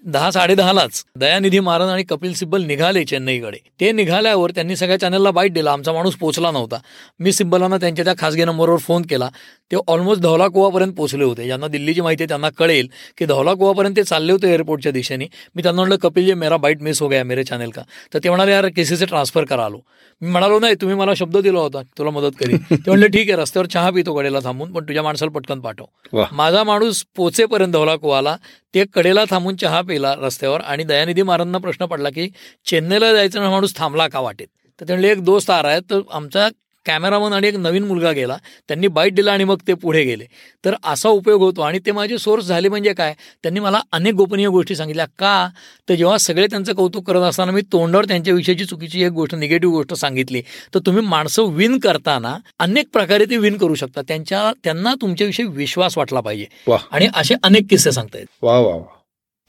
[0.06, 3.58] दहा साडेदहालाच दयानिधी महाराज आणि कपिल सिब्बल निघाले चेन्नईकडे.
[3.80, 5.72] ते निघाल्यावर त्यांनी सगळ्या चॅनलला बाईट दिला.
[5.72, 6.78] आमचा माणूस पोचला नव्हता.
[7.20, 9.30] मी सिब्बलांना त्यांच्या त्या खासगी नंबरवर फोन केला.
[9.72, 11.46] ते ऑलमोस्ट धौला कुवापर्यंत पोहोचले होते.
[11.46, 15.26] ज्यांना दिल्लीची माहिती आहे त्यांना कळेल की धौला कुवापर्यंत ते चालले होते एअरपोर्टच्या दिशेने.
[15.56, 17.82] मी त्यांना म्हटलं कपिल जे मेरा बाईट मिस हो गया मेरे चॅनल का?
[18.14, 19.80] तर ते म्हणाले यार केसीचे ट्रान्सफर करा आलो
[20.22, 23.42] मी म्हणालो नाही तुम्ही मला शब्द दिला होता तुला मदत करी ते म्हणले ठीक आहे
[23.42, 25.86] रस्त्यावर चहा पितो कडेला थांबून पण तुझ्या माणसाला पटकन पाठव.
[26.32, 28.36] माझा माणूस पोचेपर्यंत धौला कुवाला
[28.74, 32.28] ते कडेला थांबून चहा पिला रस्त्यावर आणि दयानिधी महाराजांना प्रश्न पडला की
[32.68, 34.48] चेन्नईला जायचा माणूस थांबला का वाटेत?
[34.82, 36.48] तर ते म्हणले एक दोस्त आ रहा है तर आमचा
[36.90, 38.38] कॅमेरामन आणि एक नवीन मुलगा गेला.
[38.68, 40.26] त्यांनी बाईट दिला आणि मग ते पुढे गेले.
[40.66, 41.62] तर असा उपयोग होतो.
[41.62, 43.14] आणि ते माझे सोर्स झाले म्हणजे काय?
[43.44, 45.06] त्यांनी मला अनेक गोपनीय गोष्टी सांगितल्या.
[45.20, 45.50] का?
[45.90, 49.94] तर जेव्हा सगळे त्यांचं कौतुक करत असताना मी तोंडावर त्यांच्याविषयीची चुकीची एक गोष्ट निगेटिव्ह गोष्ट
[49.94, 50.42] सांगितली.
[50.74, 54.02] तर तुम्ही माणसं विन करताना अनेक प्रकारे ते विन करू शकता.
[54.08, 56.46] त्यांच्या त्यांना तुमच्याविषयी विश्वास वाटला पाहिजे.
[56.92, 58.96] आणि असे अनेक किस्से सांगतायत वा वा वा.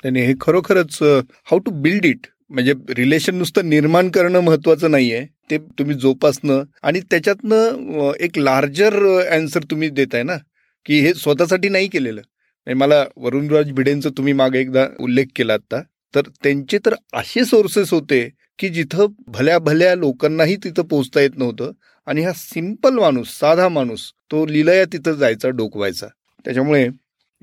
[0.03, 0.99] त्याने हे खरोखरच
[1.49, 5.25] हाऊ टू बिल्ड इट म्हणजे रिलेशन नुसतं निर्माण करणं महत्वाचं नाहीये.
[5.51, 8.95] ते तुम्ही जोपासणं आणि त्याच्यातनं एक लार्जर
[9.31, 10.37] अँसर तुम्ही देताय ना
[10.87, 12.21] की हे स्वतःसाठी नाही केलेलं.
[12.21, 15.81] म्हणजे मला वरुणराज भिडेंचं तुम्ही मागे एकदा उल्लेख केला आता
[16.15, 18.29] तर त्यांचे तर असे सोर्सेस होते
[18.59, 21.71] की जिथं भल्या भल्या लोकांनाही तिथं पोहोचता येत नव्हतं.
[22.07, 26.07] आणि हा सिंपल माणूस साधा माणूस तो लिलया तिथं जायचा डोकवायचा.
[26.45, 26.89] त्याच्यामुळे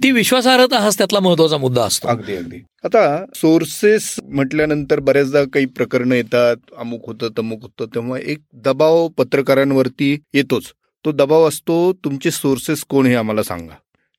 [0.04, 2.08] ती विश्वासार्हता हाच त्यातला महत्त्वाचा मुद्दा असतो.
[2.08, 2.58] अगदी अगदी.
[2.84, 6.56] आता सोर्सेस म्हटल्यानंतर बऱ्याचदा काही प्रकरणं येतात.
[6.78, 7.86] अमुक होतं तमुक होतं.
[7.96, 10.64] तेव्हा एक दबाव पत्रकारांवरती येतोच.
[11.06, 13.74] तो दबाव असतो तुमचे सोर्सेस कोण हे आम्हाला सांगा.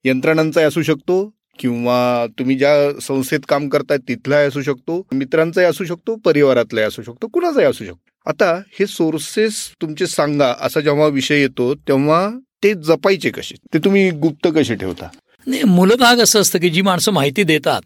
[0.05, 5.07] यंत्रणांचा असू शकतो किंवा तुम्ही ज्या संस्थेत काम करताय तिथलाही असू शकतो.
[5.13, 8.31] मित्रांचाही असू शकतो परिवारातलाही असू शकतो कुणाचाही असू शकतो.
[8.31, 12.31] आता हे सोर्सेस तुमचे सांगा असा जेव्हा विषय येतो तेव्हा
[12.65, 13.55] ते जपायचे कसे?
[13.75, 15.09] ते तुम्ही गुप्त कसे ठेवता?
[15.47, 17.83] नाही मूलतः कसं असतं की जी माणसं माहिती देतात.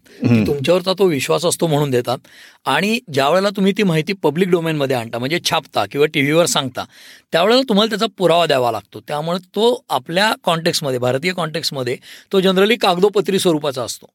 [0.47, 2.17] तुमच्यावरचा तो विश्वास असतो म्हणून देतात
[2.65, 6.85] आणि ज्या वेळेला तुम्ही ती माहिती पब्लिक डोमेनमध्ये आणता म्हणजे छापता किंवा टी व्हीवर सांगता
[7.31, 11.97] त्यावेळेला तुम्हाला त्याचा पुरावा द्यावा लागतो त्यामुळे तो आपल्या कॉन्टेक्समध्ये भारतीय कॉन्टेक्समध्ये
[12.31, 14.09] तो जनरली कागदोपत्री स्वरूपाचा असतो.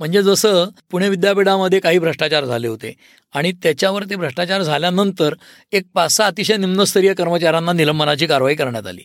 [0.00, 2.92] म्हणजे जसं पुणे विद्यापीठामध्ये काही भ्रष्टाचार झाले होते
[3.34, 5.34] आणि त्याच्यावर ते भ्ष्टाचार झाल्यानंतर
[5.72, 9.02] एक पाच सहा अतिशय निम्नस्तरीय कर्मचाऱ्यांना निलंबनाची कारवाई करण्यात आली.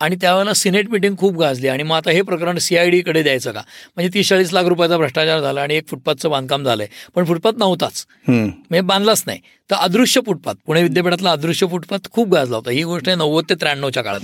[0.00, 1.68] आणि त्यावेळेला सिनेट मिटिंग खूप गाजली.
[1.68, 3.62] आणि मग आता हे प्रकरण सीआयडीकडे द्यायचं का?
[3.96, 6.86] म्हणजे तीस चाळीस लाख रुपयाचा भ्रष्टाचार झाला आणि एक फुटपाथचं बांधकाम झालंय.
[7.14, 8.06] पण फुटपाथ नव्हताच.
[8.28, 9.40] म्हणजे बांधलाच नाही.
[9.70, 12.70] तर अदृश्य फुटपाथ पुणे विद्यापीठातला अदृश्य फुटपाथ खूप गाजला होता.
[12.70, 14.20] ही गोष्ट आहे नव्वद ते त्र्याण्णवच्या काळात.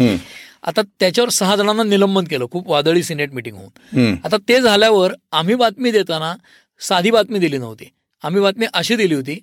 [0.63, 2.47] आता त्याच्यावर सहा जणांना निलंबन केलं.
[2.53, 3.97] खूप वादळी सिनेट मिटिंग होऊन.
[4.25, 6.35] आता ते झाल्यावर आम्ही बातमी देताना
[6.81, 7.89] साधी बातमी दिली नव्हती.
[8.23, 9.39] आम्ही बातमी अशी दिली होती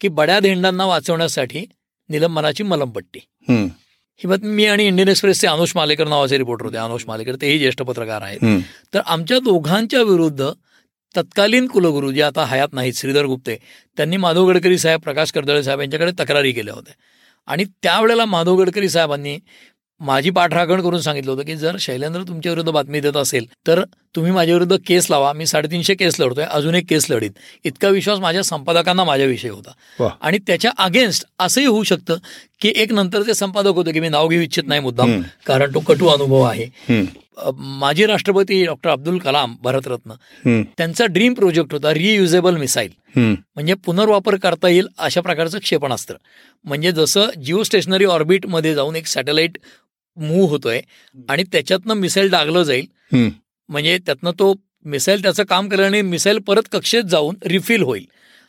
[0.00, 1.64] की बड्या धेंडांना वाचवण्यासाठी
[2.08, 3.20] निलंबनाची मलमपट्टी.
[4.20, 7.82] ही बातमी मी आणि इंडियन एक्सप्रेसचे अनुष मालेकर नावाचे रिपोर्टर होते अनुष मालेकर तेही ज्येष्ठ
[7.82, 8.38] पत्रकार आहेत.
[8.94, 10.50] तर आमच्या दोघांच्या विरुद्ध
[11.14, 13.56] तत्कालीन कुलगुरू जे आता हयात नाहीत श्रीधर गुप्ते
[13.96, 16.94] त्यांनी माधव गडकरी साहेब प्रकाश कर्दळे साहेब यांच्याकडे तक्रारी केल्या होत्या
[17.48, 19.38] आणि त्यावेळेला माधव गडकरी साहेबांनी
[20.00, 23.82] माझी पाठराखण करून सांगितलं होतं की जर शैलेंद्र तुमच्या विरुद्ध बातमी देत असेल तर
[24.14, 27.30] तुम्ही माझ्या विरुद्ध केस लावा मी साडेतीनशे केस लढतोय अजून एक केस लढीत
[27.64, 29.70] इतका विश्वास माझ्या संपादकांना माझ्याविषयी होता.
[30.20, 32.16] आणि त्याच्या अगेन्स्ट असंही होऊ शकतं
[32.60, 35.20] की एक नंतरचे संपादक होते की मी नाव घेऊ इच्छित नाही हम्म.
[35.46, 36.66] कारण तो कटू अनुभव आहे
[37.80, 40.12] माजी राष्ट्रपती डॉक्टर अब्दुल कलाम भारतरत्न.
[40.78, 42.90] त्यांचा ड्रीम प्रोजेक्ट होता रियुजेबल मिसाईल.
[43.16, 46.14] म्हणजे पुनर्वापर करता येईल अशा प्रकारचं क्षेपणास्त्र
[46.64, 49.58] म्हणजे जसं जिओ स्टेशनरी ऑर्बिटमध्ये जाऊन एक सॅटेलाइट
[50.16, 50.80] मूव्ह होतोय
[51.28, 52.86] आणि त्याच्यातनं मिसाईल डागलं जाईल.
[53.70, 54.54] म्हणजे त्यातनं तो
[54.84, 58.04] मिसाईल त्याचं काम करेल आणि मिसाईल परत कक्षेत जाऊन रिफिल होईल.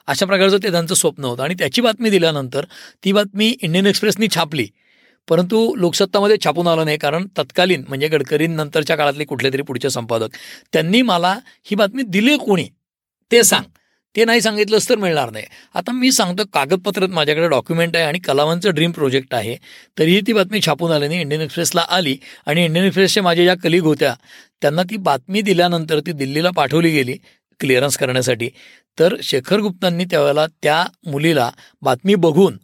[0.08, 1.44] अशा प्रकारचं ते त्यांचं स्वप्न होतं.
[1.44, 2.66] आणि त्याची बातमी दिल्यानंतर
[3.06, 4.68] ती बातमी इंडियन एक्सप्रेसनी छापली.
[5.30, 6.98] परंतु लोकसत्तामध्ये छापून आलं नाही.
[6.98, 10.30] कारण तत्कालीन म्हणजे गडकरींनंतरच्या काळातले कुठले तरी पुढचे संपादक
[10.74, 12.68] त्यांनी मला ही बातमी दिली कोणी?
[13.32, 13.64] ते सांग.
[14.16, 15.46] ते नाही सांगितलंच तर मिळणार नाही.
[15.74, 19.56] आता मी सांगतो कागदपत्रात माझ्याकडे डॉक्युमेंट आहे आणि कलावांचं ड्रीम प्रोजेक्ट आहे.
[20.00, 21.22] तरीही ती बातमी छापून आली नाही.
[21.22, 24.14] इंडियन एक्सप्रेसला आली आणि इंडियन एक्सप्रेसच्या माझ्या ज्या कलिग होत्या
[24.62, 27.18] त्यांना ती बातमी दिल्यानंतर ती दिल्लीला पाठवली गेली
[27.60, 28.50] क्लिअरन्स करण्यासाठी.
[29.00, 31.50] तर शेखर गुप्तांनी त्यावेळेला त्या मुलीला
[31.82, 32.58] बातमी बघून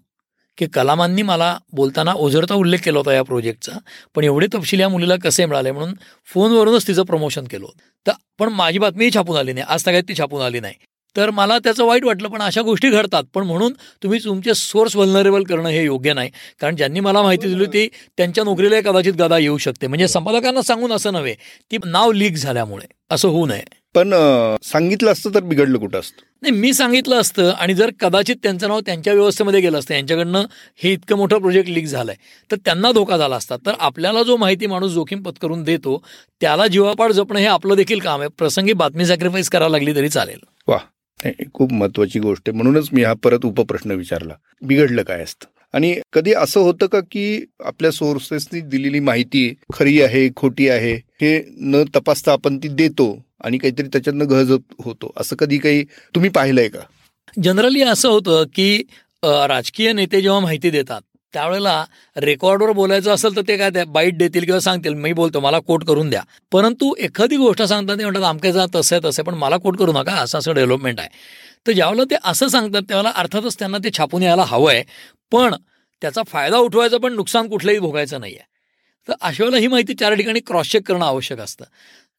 [0.57, 3.71] की कलामांनी मला बोलताना ओझरता उल्लेख केला होता या प्रोजेक्टचा
[4.15, 5.93] पण एवढे तपशील या मुलीला कसे मिळाले म्हणून
[6.33, 7.79] फोनवरूनच तिचं प्रमोशन केलं होतं.
[8.05, 9.65] तर पण माझी बातमीही छापून आली नाही.
[9.69, 10.73] आज सगळ्यात ती छापून आली नाही.
[11.15, 13.23] तर मला त्याचं वाईट वाटलं पण अशा गोष्टी घडतात.
[13.33, 16.29] पण म्हणून तुम्ही तुमचे सोर्स व्हलनरेबल करणं हे योग्य नाही.
[16.61, 19.87] कारण ज्यांनी मला माहिती दिली होती त्यांच्या नोकरीला कदाचित गदा येऊ शकते.
[19.87, 21.35] म्हणजे संपादकांना सांगून असं नव्हे
[21.71, 22.85] ती नाव लीक झाल्यामुळे.
[23.11, 23.63] असं होऊ नये.
[23.95, 24.13] पण
[24.63, 26.23] सांगितलं असतं तर बिघडलं कुठं असतं?
[26.41, 30.45] नाही मी सांगितलं असतं आणि जर कदाचित त्यांचं नाव त्यांच्या व्यवस्थेमध्ये गेलं असतं यांच्याकडनं
[30.83, 32.15] हे इतकं मोठं प्रोजेक्ट लीक झालंय
[32.51, 33.55] तर त्यांना धोका झाला असता.
[33.65, 36.01] तर आपल्याला जो माहिती माणूस जोखीम पत्करून देतो
[36.41, 38.29] त्याला जीवापाड जपणं हे आपलं देखील काम आहे.
[38.37, 40.39] प्रसंगी बातमी सॅक्रिफाईस करायला लागली तरी चालेल.
[40.67, 40.77] वा
[41.53, 42.55] खूप महत्वाची गोष्ट आहे.
[42.57, 44.33] म्हणूनच मी हा परत उपप्रश्न विचारला.
[44.61, 45.47] बिघडलं काय असतं?
[45.73, 51.39] आणि कधी असं होतं का की आपल्या सोर्सेसनी दिलेली माहिती खरी आहे खोटी आहे हे
[51.61, 53.07] न तपासता आपण ती देतो
[53.41, 55.11] आणि काहीतरी त्याच्यातनं गहज होतो?
[55.17, 55.83] असं कधी काही
[56.15, 56.79] तुम्ही पाहिलंय का?
[57.37, 58.77] जनरली असं होतं की
[59.23, 61.01] राजकीय नेते जेव्हा माहिती देतात
[61.37, 61.83] त्यावेळेला
[62.15, 66.09] रेकॉर्डवर बोलायचं असेल तर ते काय बाईट देतील किंवा सांगतील मी बोलतो मला कोट करून
[66.09, 66.21] द्या.
[66.51, 70.13] परंतु एखादी गोष्ट सांगतात ते म्हणतात आमक्याचा तसं आहे तसं पण मला कोट करू नका
[70.13, 71.09] असं असं डेव्हलपमेंट आहे.
[71.67, 74.83] तर ज्यावेळेला ते असं सांगतात त्यावेळेला अर्थातच त्यांना ते छापून यायला हवं आहे
[75.31, 75.55] पण
[76.01, 78.45] त्याचा फायदा उठवायचा पण नुकसान कुठलंही भोगायचं नाही आहे
[79.07, 81.65] तर अशा वेळेला ही माहिती चार ठिकाणी क्रॉस चेक करणं आवश्यक असतं.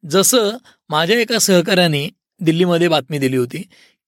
[0.04, 0.56] जसं
[0.90, 2.08] माझ्या एका सहकाऱ्याने
[2.40, 3.62] दिल्लीमध्ये बातमी दिली होती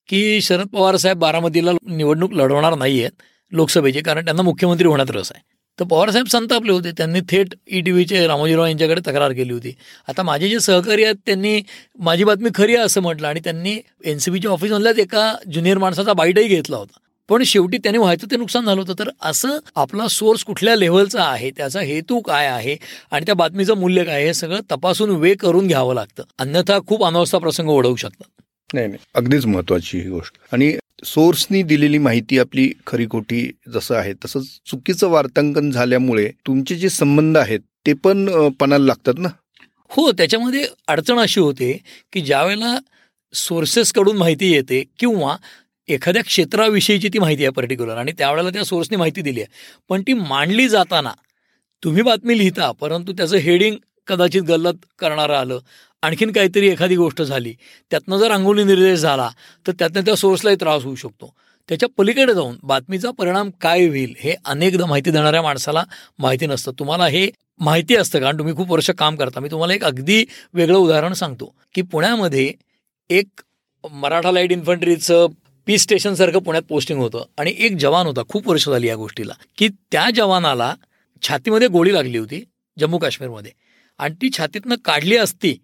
[0.08, 5.32] की शरद पवार साहेब बारामतीला निवडणूक लढवणार नाही आहेत लोकसभेचे कारण त्यांना मुख्यमंत्री होण्यात रस
[5.34, 5.42] आहे.
[5.80, 6.90] तर पवारसाहेब संतापले होते.
[6.90, 9.74] त्यांनी थेट ई टी व्हीचे रामोजीराव यांच्याकडे तक्रार केली होती.
[10.08, 11.62] आता माझे जे सहकारी आहेत त्यांनी
[11.98, 16.12] माझी बातमी खरी आहे असं म्हटलं आणि त्यांनी एन सी बीच्या ऑफिसमधल्याच एका ज्युनियर माणसाचा
[16.12, 16.98] बाईटही घेतला होता.
[17.28, 18.94] पण शेवटी त्याने व्हायचं ते नुकसान झालं होतं.
[18.98, 22.76] तर असं आपला सोर्स कुठल्या लेव्हलचा आहे त्याचा हेतू काय आहे
[23.10, 26.22] आणि त्या बातमीचं मूल्य काय हे सगळं तपासून वे करून घ्यावं लागतं.
[26.38, 28.42] अन्यथा खूप अनावस्था प्रसंग ओढवू शकतात.
[28.74, 28.98] नाही नाही.
[29.14, 30.34] अगदीच महत्वाची ही गोष्ट.
[30.52, 36.88] आणि सोर्सनी दिलेली माहिती आपली खरी खोटी जसं आहे तसंच चुकीचं वार्तांकन झाल्यामुळे तुमचे जे
[36.88, 39.28] संबंध आहेत ते पण पणाला लागतात ना?
[39.90, 41.72] हो त्याच्यामध्ये अडचण अशी होते
[42.12, 42.76] की ज्यावेळेला
[43.34, 45.36] सोर्सेसकडून माहिती येते किंवा
[45.88, 49.48] एखाद्या क्षेत्राविषयीची ती माहिती आहे पर्टिक्युलर आणि त्यावेळेला त्या सोर्सने माहिती दिली आहे.
[49.88, 51.12] पण ती मांडली जाताना
[51.82, 55.58] तुम्ही बातमी लिहिता परंतु त्याचं हेडिंग कदाचित गल्लत करणारं आलं
[56.02, 57.52] आणखीन काहीतरी एखादी गोष्ट झाली
[57.90, 59.28] त्यातनं जर अंगोली निर्देश झाला
[59.66, 61.34] तर त्यातनं त्या सोर्सलाही त्रास होऊ शकतो.
[61.68, 65.82] त्याच्या पलीकडे जाऊन बातमीचा परिणाम काय होईल हे अनेकदा माहिती देणाऱ्या माणसाला
[66.18, 66.72] माहिती नसतं.
[66.78, 67.28] तुम्हाला हे
[67.60, 69.40] माहिती असतं कारण तुम्ही खूप वर्ष काम करता.
[69.40, 72.52] मी तुम्हाला एक अगदी वेगळं उदाहरण सांगतो की पुण्यामध्ये
[73.10, 73.40] एक
[73.84, 75.26] मराठा लाइट इन्फंट्रीचं
[75.66, 79.68] पीस स्टेशनसारखं पुण्यात पोस्टिंग होतं आणि एक जवान होता खूप वर्ष झाली या गोष्टीला की
[79.92, 80.74] त्या जवानाला
[81.22, 82.42] छातीमध्ये गोळी लागली होती
[82.76, 83.52] जम्मू काश्मीरमध्ये
[83.98, 85.56] आणि ती छातीतनं काढली असती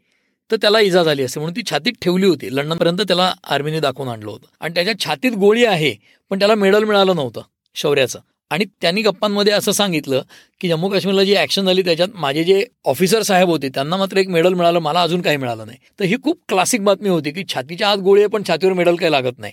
[0.51, 2.55] तर त्याला इजा झाली असते म्हणून ती छातीत ठेवली होती.
[2.57, 4.47] लंडनपर्यंत त्याला आर्मीने दाखवून आणलं होतं.
[4.61, 5.95] आणि त्याच्या छातीत गोळी आहे
[6.31, 7.43] पण त्याला मेडल मिळालं नव्हतं
[7.77, 8.19] शौर्याचं.
[8.51, 10.23] आणि त्यांनी गप्पांमध्ये असं सांगितलं
[10.61, 14.29] की जम्मू काश्मीरला जी ॲक्शन झाली त्याच्यात माझे जे ऑफिसर साहेब होते त्यांना मात्र एक
[14.29, 15.79] मेडल मिळालं मला अजून काही मिळालं नाही.
[16.01, 19.13] तर ही खूप क्लासिक बातमी होती की छातीच्या आत गोळी आहे पण छातीवर मेडल काही
[19.13, 19.53] लागत नाही.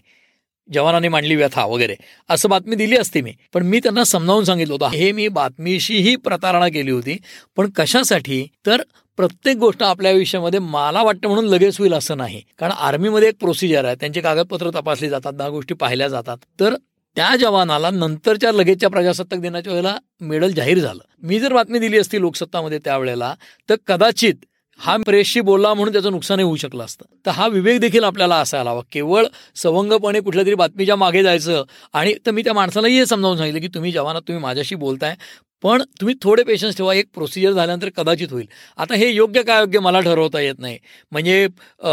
[0.74, 1.96] जवानाने मांडली व्यथा वगैरे.
[2.30, 3.34] असं बातमी दिली असती मी.
[3.54, 4.88] पण मी त्यांना समजावून सांगितलं होतं.
[4.88, 7.18] हे मी बातमीशीही प्रतारणा केली होती.
[7.56, 8.48] पण कशासाठी?
[8.66, 8.82] तर
[9.18, 12.42] प्रत्येक गोष्ट आपल्या आयुष्यामध्ये मला वाटतं म्हणून लगेच होईल असं नाही.
[12.60, 13.96] कारण आर्मीमध्ये एक प्रोसिजर आहे.
[13.96, 15.34] त्यांचे कागदपत्र तपासली जातात.
[15.34, 16.38] दहा गोष्टी पाहिल्या जातात.
[16.60, 16.76] तर
[17.16, 21.02] त्या जवानाला नंतरच्या लगेचच्या प्रजासत्ताक दिनाच्या वेळेला मेडल जाहीर झालं.
[21.24, 23.36] मी जर बातमी दिली असती लोकसत्तामध्ये त्यावेळेला
[23.70, 24.34] तर कदाचित
[24.80, 27.06] हा प्रेसशी बोलला म्हणून त्याचं नुकसानही होऊ शकलं असतं.
[27.26, 28.82] तर हा विवेक देखील आपल्याला असायला हवा.
[28.92, 33.62] केवळ सवंगपणे कुठल्या तरी बातमीच्या मागे जायचं आणि तर मी त्या माणसालाही हे समजावून सांगितलं
[33.62, 35.16] की तुम्ही जवानात तुम्ही माझ्याशी बोलताय.
[35.64, 36.94] पण तुम्ही थोडे पेशन्स ठेवा.
[36.94, 38.46] एक प्रोसिजर झाल्यानंतर कदाचित होईल.
[38.78, 40.78] आता हे योग्य काय योग्य मला ठरवता येत नाही.
[41.12, 41.48] म्हणजे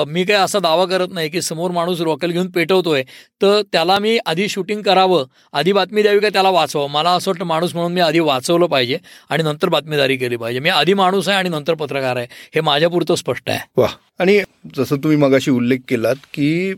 [0.09, 3.03] मी काय असा दावा करत नाही की समोर माणूस रॉकेल घेऊन पेटवतोय
[3.43, 6.91] तर त्याला मी आधी शूटिंग करावं आधी बातमी द्यावी का त्याला वाचवावं?
[6.91, 8.99] मला असं वाटतं माणूस म्हणून मी आधी वाचवलं पाहिजे
[9.31, 10.61] आणि नंतर बातमीदारी केली पाहिजे.
[10.61, 12.27] मी आधी माणूस आहे आणि नंतर पत्रकार आहे.
[12.55, 13.61] हे माझ्यापुरतं स्पष्ट आहे.
[13.77, 14.41] वा आणि
[14.77, 16.75] जसं तुम्ही मगाशी उल्लेख केलात की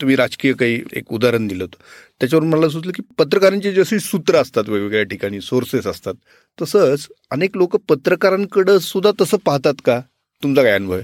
[0.00, 1.66] तुम्ही राजकीय काही एक उदाहरण दिलं
[2.20, 6.14] त्याच्यावर त्याच्यावरून मला सुचलं की पत्रकारांची जशी सूत्र असतात वेगवेगळ्या ठिकाणी सोर्सेस असतात
[6.62, 10.00] तसंच अनेक लोक पत्रकारांकडं सुद्धा तसं पाहतात का?
[10.42, 11.02] तुमचा काय अनुभव आहे?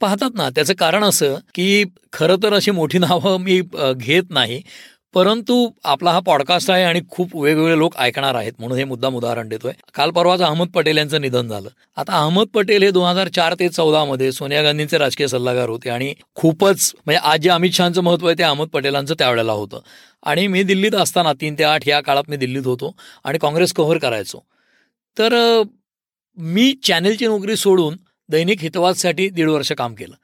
[0.00, 0.50] पाहतात ना.
[0.50, 3.62] त्याचं कारण असं की खरं तर अशी मोठी नावं मी
[3.96, 4.62] घेत नाही.
[5.14, 9.48] परंतु आपला हा पॉडकास्ट आहे आणि खूप वेगवेगळे लोक ऐकणार आहेत म्हणून हे मुद्दाम उदाहरण
[9.48, 9.72] देतोय.
[9.94, 11.68] काल परवाच अहमद पटेल यांचं निधन झालं.
[11.96, 16.14] आता अहमद पटेल हे दोन हजार चार ते चौदामध्ये सोनिया गांधींचे राजकीय सल्लागार होते आणि
[16.34, 19.80] खूपच म्हणजे आज जे अमित शहाचं महत्त्व आहे ते अहमद पटेलांचं त्यावेळेला होतं.
[20.22, 23.98] आणि मी दिल्लीत असताना तीन ते आठ या काळात मी दिल्लीत होतो आणि काँग्रेस कव्हर
[23.98, 24.44] करायचो.
[25.18, 25.62] तर
[26.36, 27.96] मी चॅनेलची नोकरी सोडून
[28.28, 30.14] दैनिक हितवादसाठी दीड वर्ष काम केलं.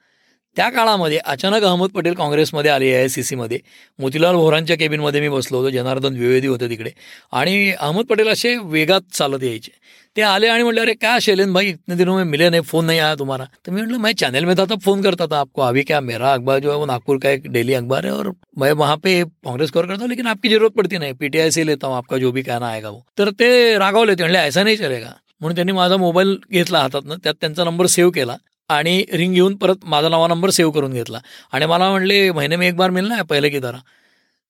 [0.57, 3.59] त्या काळामध्ये अचानक अहमद पटेल काँग्रेसमध्ये आले आहे सी सीमध्ये
[3.99, 6.89] मोतीलाल भोरांच्या केबिनमध्ये मी बसलो होतो जनार्दन द्विवेदी होते तिकडे.
[7.31, 9.71] आणि अहमद पटेल असे वेगात चालत यायचे.
[10.17, 12.99] ते आले आणि म्हटले अरे क्या शैलेन भाई इतने दिनों में मिले नहीं फोन नहीं
[12.99, 13.45] आया तुम्हारा.
[13.65, 16.33] तो मैं म्हटलं मैं चैनल में था तब फोन करता था आपको। अभी क्या मेरा
[16.33, 19.71] अखबार जो है वो नागपुर का एक डेली अखबार है और मैं वहाँ पे कांग्रेस
[19.71, 22.43] कवर करता हूँ लेकिन आपकी जरूरत पड़ती नहीं। पीटीआई से लेता हूँ आपका जो भी
[22.43, 23.05] कहना आएगा वो.
[23.17, 25.13] तर ते रागावले ते म्हणले ऐसा नाही चलेगा.
[25.41, 28.35] म्हणून त्यांनी माझा मोबाईल घेतला हातात ना त्यात त्यांचा नंबर सेव्ह केला.
[28.71, 31.19] आणि रिंग घेऊन परत माझा नवा नंबर सेव्ह करून घेतला.
[31.51, 33.77] आणि मला म्हणले महिने मी एक बार मिळणार आहे पहिले की जरा.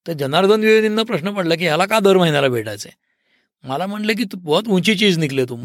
[0.05, 2.99] तर जनार्दन द्विवेदींना प्रश्न पडला की ह्याला का दर महिन्याला भेटायचं आहे
[3.63, 5.55] मला म्हणलं की तू बहुत उंची चीज निघले तू.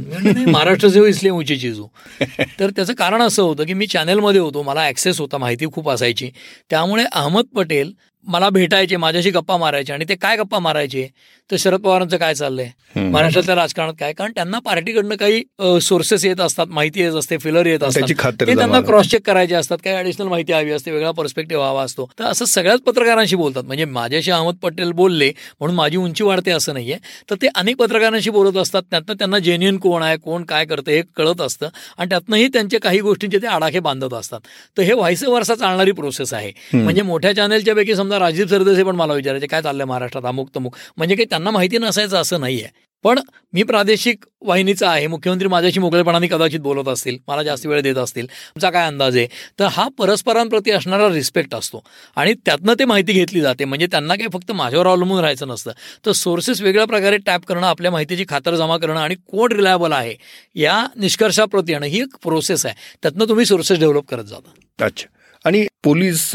[0.46, 1.86] महाराष्ट्र से इसलिए उंची चीज हो.
[2.60, 6.30] तर त्याचं कारण असं होतं की मी चॅनलमध्ये होतो मला ॲक्सेस होता माहिती खूप असायची.
[6.70, 7.92] त्यामुळे अहमद पटेल
[8.26, 11.06] मला भेटायचे माझ्याशी गप्पा मारायचे आणि ते काय गप्पा मारायचे?
[11.50, 12.68] तर शरद पवारांचं काय चाललंय?
[12.96, 14.12] महाराष्ट्रातल्या राजकारणात काय?
[14.12, 15.42] कारण त्यांना पार्टीकडनं काही
[15.82, 18.02] सोर्सेस येत असतात माहिती येत असते फिलर येत असतात.
[18.40, 22.08] ते त्यांना क्रॉस चेक करायचे असतात काही ऍडिशनल माहिती हवी असते वेगळा पर्स्पेक्टिव्ह हवा असतो.
[22.18, 23.64] तर असं सगळ्याच पत्रकारांशी बोलतात.
[23.64, 26.96] म्हणजे माझ्याशी अहमद पटेल बोलले म्हणून माझी उंची वाढते असं नाहीये.
[27.30, 31.00] तर ते अनेक पत्रकारांशी बोलत असतात त्यातनं त्यांना जेन्युन कोण आहे कोण काय करतं हे
[31.16, 34.40] कळत असतं आणि त्यातनंही त्यांचे काही गोष्टींचे ते आडाखे बांधत असतात.
[34.76, 36.52] तर हे व्हायस वर्षा चालणारी प्रोसेस आहे.
[36.74, 40.76] म्हणजे मोठ्या चॅनलच्या पैकी समजा राजीव सरदेसे पण मला विचारायचे काय चाललंय महाराष्ट्रात अमुक तमुक?
[40.96, 43.18] म्हणजे काही त्यांना माहिती नसायचं असं नाही आहे पण
[43.52, 45.06] मी प्रादेशिक वाहिनीचा आहे.
[45.06, 48.26] मुख्यमंत्री माझ्याशी मोकळेपणाने कदाचित बोलत असतील मला जास्त वेळ देत असतील.
[48.26, 49.26] तुमचा काय अंदाज आहे?
[49.58, 51.82] तर हा परस्परांप्रती असणारा रिस्पेक्ट असतो.
[52.16, 53.64] आणि त्यातनं ते माहिती घेतली जाते.
[53.64, 55.72] म्हणजे त्यांना काही फक्त माझ्यावर अवलंबून राहायचं नसतं.
[56.06, 60.14] तर सोर्सेस वेगळ्या प्रकारे टॅप करणं आपल्या माहितीची खातर जमा करणं आणि कोण रिलायबल आहे
[60.54, 62.74] या निष्कर्षाप्रती येणं ही एक प्रोसेस आहे.
[63.02, 64.84] त्यातनं तुम्ही सोर्सेस डेव्हलप करत जाता.
[64.84, 65.06] अच्छा.
[65.44, 66.30] आणि पोलीस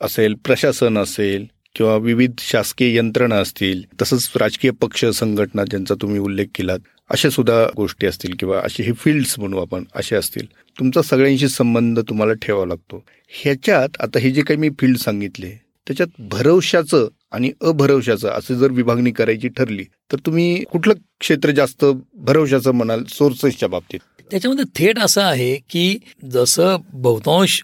[0.00, 6.46] असेल प्रशासन असेल किंवा विविध शासकीय यंत्रणा असतील तसंच राजकीय पक्ष संघटना ज्यांचा तुम्ही उल्लेख
[6.54, 6.78] केलात
[7.10, 10.46] अशा सुद्धा गोष्टी असतील किंवा असे हे फील्ड्स म्हणू आपण असे असतील.
[10.78, 13.02] तुमचा सगळ्यांशी संबंध तुम्हाला ठेवावा लागतो.
[13.28, 15.50] ह्याच्यात आता हे जे काही मी फील्ड सांगितले
[15.86, 22.72] त्याच्यात भरवशाचं आणि अभरवशाचं असं जर विभागणी करायची ठरली तर तुम्ही कुठलं क्षेत्र जास्त भरवशाचं
[22.72, 24.00] म्हणाल सोर्सेसच्या बाबतीत?
[24.30, 25.98] त्याच्यामध्ये थेट असं आहे की
[26.30, 27.62] जसं बहुतांश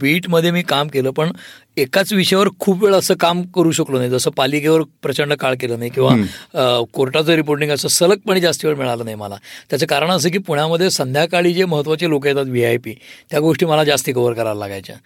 [0.00, 1.30] बीटमध्ये मी काम केलं पण
[1.76, 4.10] एकाच विषयावर खूप वेळ असं काम करू शकलो नाही.
[4.10, 9.16] जसं पालिकेवर प्रचंड काळ केलं नाही किंवा कोर्टाचं रिपोर्टिंग असं सलगपणे जास्त वेळ मिळालं नाही
[9.16, 9.36] मला.
[9.70, 12.94] त्याचं कारण असं की पुण्यामध्ये संध्याकाळी जे महत्त्वाचे लोक येतात व्ही आय पी
[13.30, 14.96] त्या गोष्टी मला जास्ती कव्हर करायला लागायच्या.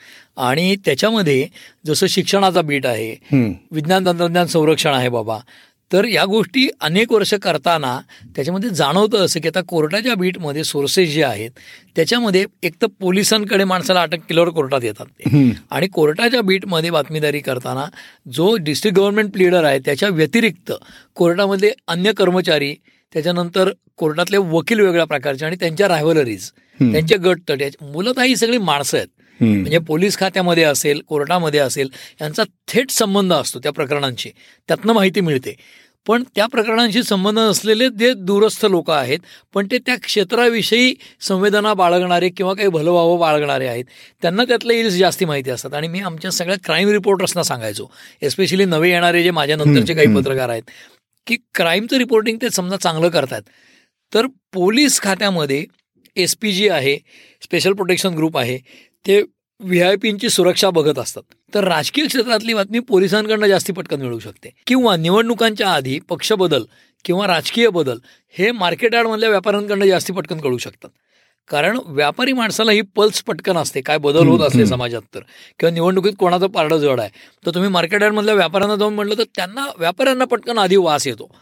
[0.48, 1.46] आणि त्याच्यामध्ये
[1.86, 5.38] जसं शिक्षणाचा बीट आहे विज्ञान तंत्रज्ञान संरक्षण आहे बाबा
[5.92, 7.98] तर या गोष्टी अनेक वर्ष करताना
[8.36, 11.50] त्याच्यामध्ये जाणवतं असं की आता कोर्टाच्या बीटमध्ये सोर्सेस जे आहेत
[11.96, 15.06] त्याच्यामध्ये एक तर पोलिसांकडे माणसाला अटक केल्यावर कोर्टात येतात.
[15.70, 17.84] आणि कोर्टाच्या बीटमध्ये बातमीदारी करताना
[18.32, 20.72] जो डिस्ट्रिक्ट गव्हर्नमेंट प्लीडर आहे त्याच्या व्यतिरिक्त
[21.14, 22.74] कोर्टामध्ये अन्य कर्मचारी
[23.12, 28.96] त्याच्यानंतर कोर्टातले वकील वेगळ्या प्रकारचे आणि त्यांच्या रायव्हलरीज त्यांचे गट तट मूलतः ही सगळी माणसं
[28.96, 29.08] आहेत.
[29.40, 31.88] म्हणजे पोलीस खात्यामध्ये असेल कोर्टामध्ये असेल
[32.20, 34.30] यांचा थेट संबंध असतो त्या प्रकरणांशी.
[34.68, 35.54] त्यातनं माहिती मिळते.
[36.06, 39.18] पण त्या प्रकरणांशी संबंध नसलेले जे दूरस्थ लोक आहेत
[39.54, 43.84] पण ते त्या क्षेत्राविषयी संवेदना बाळगणारे किंवा काही भलवावं बाळगणारे आहेत
[44.22, 45.74] त्यांना त्यातले इल्स जास्ती माहिती असतात.
[45.74, 47.90] आणि मी आमच्या सगळ्या क्राईम रिपोर्टर्सना सांगायचो
[48.22, 50.70] एस्पेशली नवे येणारे जे माझ्या नंतरचे काही पत्रकार आहेत
[51.26, 53.42] की क्राईमचं रिपोर्टिंग ते समजा चांगलं करतात.
[54.12, 55.64] तर पोलीस खात्यामध्ये
[56.16, 56.96] एस पी जी आहे
[57.42, 58.58] स्पेशल प्रोटेक्शन ग्रुप आहे
[59.06, 59.22] ते
[59.60, 61.22] व्ही आय पींची सुरक्षा बघत असतात.
[61.54, 64.50] तर राजकीय क्षेत्रातली बातमी पोलिसांकडनं जास्ती पटकन मिळू शकते.
[64.66, 66.62] किंवा निवडणुकांच्या आधी पक्ष बदल
[67.04, 67.98] किंवा राजकीय बदल
[68.38, 70.88] हे मार्केट यार्डमधल्या व्यापाऱ्यांकडनं जास्ती पटकन कळू शकतात.
[71.48, 73.80] कारण व्यापारी माणसाला ही पल्स पटकन असते.
[73.80, 75.20] काय बदल होत असले समाजात तर.
[75.60, 77.10] किंवा निवडणुकीत कोणाचं पारडं जड आहे.
[77.46, 81.34] तर तुम्ही मार्केट यार्डमधल्या व्यापाऱ्यांना जाऊन म्हटलं तर त्यांना व्यापाऱ्यांना पटकन आधी वास येतो.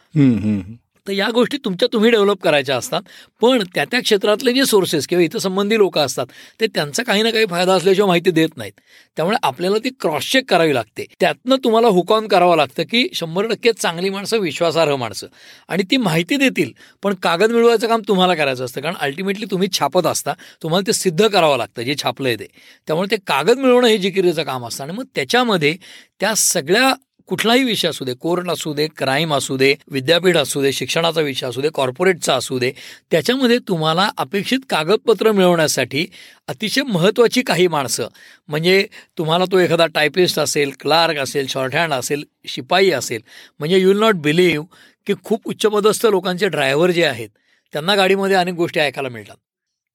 [1.06, 3.02] तर या गोष्टी तुमच्या तुम्ही डेव्हलप करायच्या असतात.
[3.40, 6.26] पण त्या त्या क्षेत्रातले जे सोर्सेस किंवा इथं संबंधी लोक असतात
[6.60, 8.72] ते त्यांचा काही ना काही फायदा असल्याशिवाय माहिती देत नाहीत.
[9.16, 11.04] त्यामुळे आपल्याला ती क्रॉस चेक करावी लागते.
[11.20, 15.26] त्यातनं तुम्हाला हुक ऑन करावं लागतं की शंभर टक्के चांगली माणसं विश्वासार्ह माणसं.
[15.68, 18.80] आणि ती माहिती देतील पण कागद मिळवायचं काम तुम्हाला करायचं असतं.
[18.80, 22.46] कारण अल्टिमेटली तुम्ही छापत असता तुम्हाला ते सिद्ध करावं लागतं जे छापलं ते.
[22.86, 24.84] त्यामुळे ते कागद मिळवणं हे जिकिरीचं काम असतं.
[24.84, 25.76] आणि मग त्याच्यामध्ये
[26.20, 26.92] त्या सगळ्या
[27.26, 31.46] कुठलाही विषय असू दे कोर्ट असू दे क्राईम असू दे विद्यापीठ असू दे शिक्षणाचा विषय
[31.46, 32.72] असू दे कॉर्पोरेटचा असू दे
[33.10, 36.06] त्याच्यामध्ये तुम्हाला अपेक्षित कागदपत्र मिळवण्यासाठी
[36.48, 38.08] अतिशय महत्त्वाची काही माणसं
[38.48, 38.86] म्हणजे
[39.18, 43.20] तुम्हाला तो एखादा टायपिस्ट असेल क्लार्क असेल शॉर्टहँड असेल शिपाई असेल
[43.58, 44.66] म्हणजे यू विल नॉट बिलीव्ह
[45.06, 47.28] की खूप उच्चपदस्थ लोकांचे ड्रायव्हर जे आहेत
[47.72, 49.36] त्यांना गाडीमध्ये अनेक गोष्टी ऐकायला मिळतात.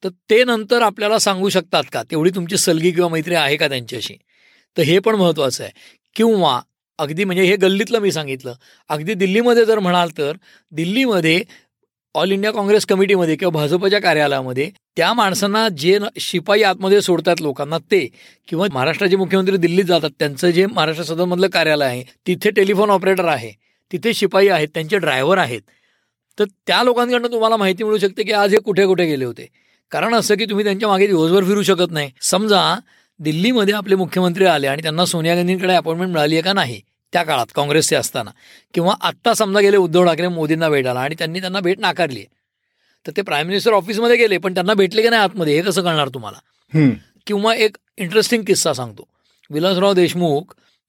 [0.04, 2.04] तर ते नंतर आपल्याला सांगू शकतात का?
[2.04, 4.14] तेवढी तुमची सलगी किंवा मैत्री आहे का त्यांच्याशी?
[4.78, 5.72] तर हे पण महत्त्वाचं आहे.
[6.16, 6.62] किंवा
[7.00, 8.54] अगदी म्हणजे हे गल्लीतलं मी सांगितलं.
[8.90, 10.38] अगदी दिल्लीमध्ये जर म्हणाल तर
[10.72, 11.42] दिल्लीमध्ये
[12.16, 18.00] ऑल इंडिया काँग्रेस कमिटीमध्ये किंवा भाजपच्या कार्यालयामध्ये त्या माणसांना जे शिपाई आतमध्ये सोडतात लोकांना ते
[18.48, 23.52] किंवा महाराष्ट्राचे मुख्यमंत्री दिल्लीत जातात त्यांचं जे महाराष्ट्र सदनमधलं कार्यालय आहे तिथे टेलिफोन ऑपरेटर आहे
[23.92, 25.62] तिथे शिपाई आहेत त्यांचे ड्रायव्हर आहेत
[26.38, 29.48] तर त्या लोकांकडनं तुम्हाला माहिती मिळू शकते की आज हे कुठे कुठे गेले होते.
[29.92, 32.10] कारण असं की तुम्ही त्यांच्या मागे दिवसभर फिरू शकत नाही.
[32.22, 32.76] समजा
[33.20, 36.82] दिल्लीमध्ये आपले मुख्यमंत्री आले आणि त्यांना सोनिया गांधींकडे अपॉइंटमेंट मिळाली आहे का नाही?
[37.14, 38.32] त्या काळात काँग्रेसचे असताना.
[38.74, 42.24] किंवा आत्ता समजा गेले उद्धव ठाकरे मोदींना भेटायला आणि त्यांनी त्यांना भेट नाकारली
[43.08, 45.56] तर ते प्राईम मिनिस्टर ऑफिसमध्ये गेले पण त्यांना भेटले की नाही आतमध्ये?
[45.56, 46.38] हे कसं कळणार तुम्हाला?
[47.28, 49.08] किंवा एक इंटरेस्टिंग किस्सा सांगतो.
[49.50, 50.42] विलासराव देशमुख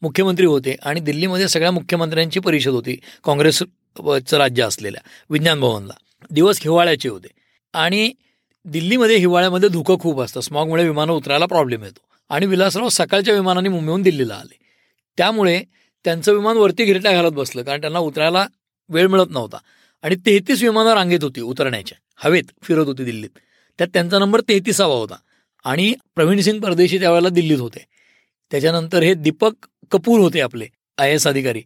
[0.02, 2.96] मुख्यमंत्री होते आणि दिल्लीमध्ये सगळ्या मुख्यमंत्र्यांची परिषद होती.
[3.24, 5.92] काँग्रेसचं राज्य असलेल्या विज्ञान भवनला.
[6.30, 7.28] दिवस हिवाळ्याचे होते.
[7.74, 8.12] आणि
[8.64, 10.40] दिल्लीमध्ये हिवाळ्यामध्ये धुकं खूप असतं.
[10.40, 12.00] स्मॉगमुळे विमानं उतरायला प्रॉब्लेम येतो.
[12.28, 14.56] आणि विलासराव सकाळच्या विमानाने मुंबईहून दिल्लीला आले.
[15.18, 15.62] त्यामुळे
[16.04, 18.46] त्यांचं विमान वरती गिरट्या घालत बसलं कारण त्यांना उतरायला
[18.88, 19.56] वेळ मिळत नव्हता.
[20.02, 21.98] आणि तेहतीस विमानं रांगेत होती उतरण्याच्या.
[22.16, 23.30] हवेत फिरत होती दिल्लीत.
[23.78, 25.16] त्यात त्यांचा नंबर तेहतीसावा होता.
[25.64, 27.84] आणि प्रवीण सिंग परदेशी त्यावेळेला दिल्लीत होते.
[28.50, 29.52] त्याच्यानंतर हे दीपक
[29.90, 30.66] कपूर होते आपले
[30.98, 31.60] आय एस अधिकारी.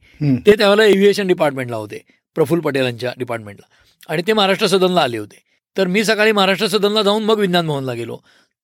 [0.46, 2.02] ते त्यावेळेला एव्हिएशन डिपार्टमेंटला होते
[2.34, 3.66] प्रफुल्ल पटेलांच्या डिपार्टमेंटला
[4.12, 5.42] आणि ते महाराष्ट्र सदनला आले होते.
[5.76, 8.18] तर मी सकाळी महाराष्ट्र सदनला जाऊन मग विज्ञान भवनला गेलो.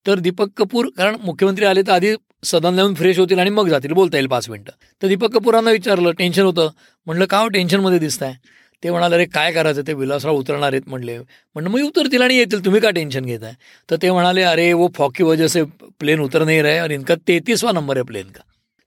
[0.06, 3.92] तर दीपक कपूर कारण मुख्यमंत्री आले तर आधी सदन लावून फ्रेश होतील आणि मग जातील
[3.92, 4.72] बोलता येईल पाच मिनटं.
[5.02, 6.68] तर दीपक कपूरांना विचारलं टेन्शन होतं?
[7.06, 8.34] म्हणलं का हो टेन्शनमध्ये आहे
[8.82, 9.82] ते म्हणाले अरे काय करायचं?
[9.86, 13.52] ते विलासराव उतरणार आहेत म्हणले म्हणलं मग उतरतील आणि येतील तुम्ही का टेन्शन घेताय?
[13.88, 15.62] तर ते म्हणाले अरे वो फॉकी वजह से
[16.00, 18.42] प्लेन उतर नाही रहे आणि इनका तेहतीसवा नंबर आहे प्लेन का.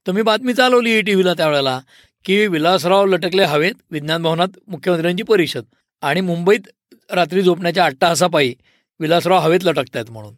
[0.05, 1.79] तर मी बातमी चालवली टी व्हीला त्यावेळेला
[2.25, 5.63] की विलासराव लटकले हवेत विज्ञान भवनात मुख्यमंत्र्यांची परिषद
[6.03, 6.67] आणि मुंबईत
[7.11, 8.53] रात्री झोपण्याच्या आठ तासापायी
[8.99, 10.33] विलासराव हवेत लटकतायत म्हणून.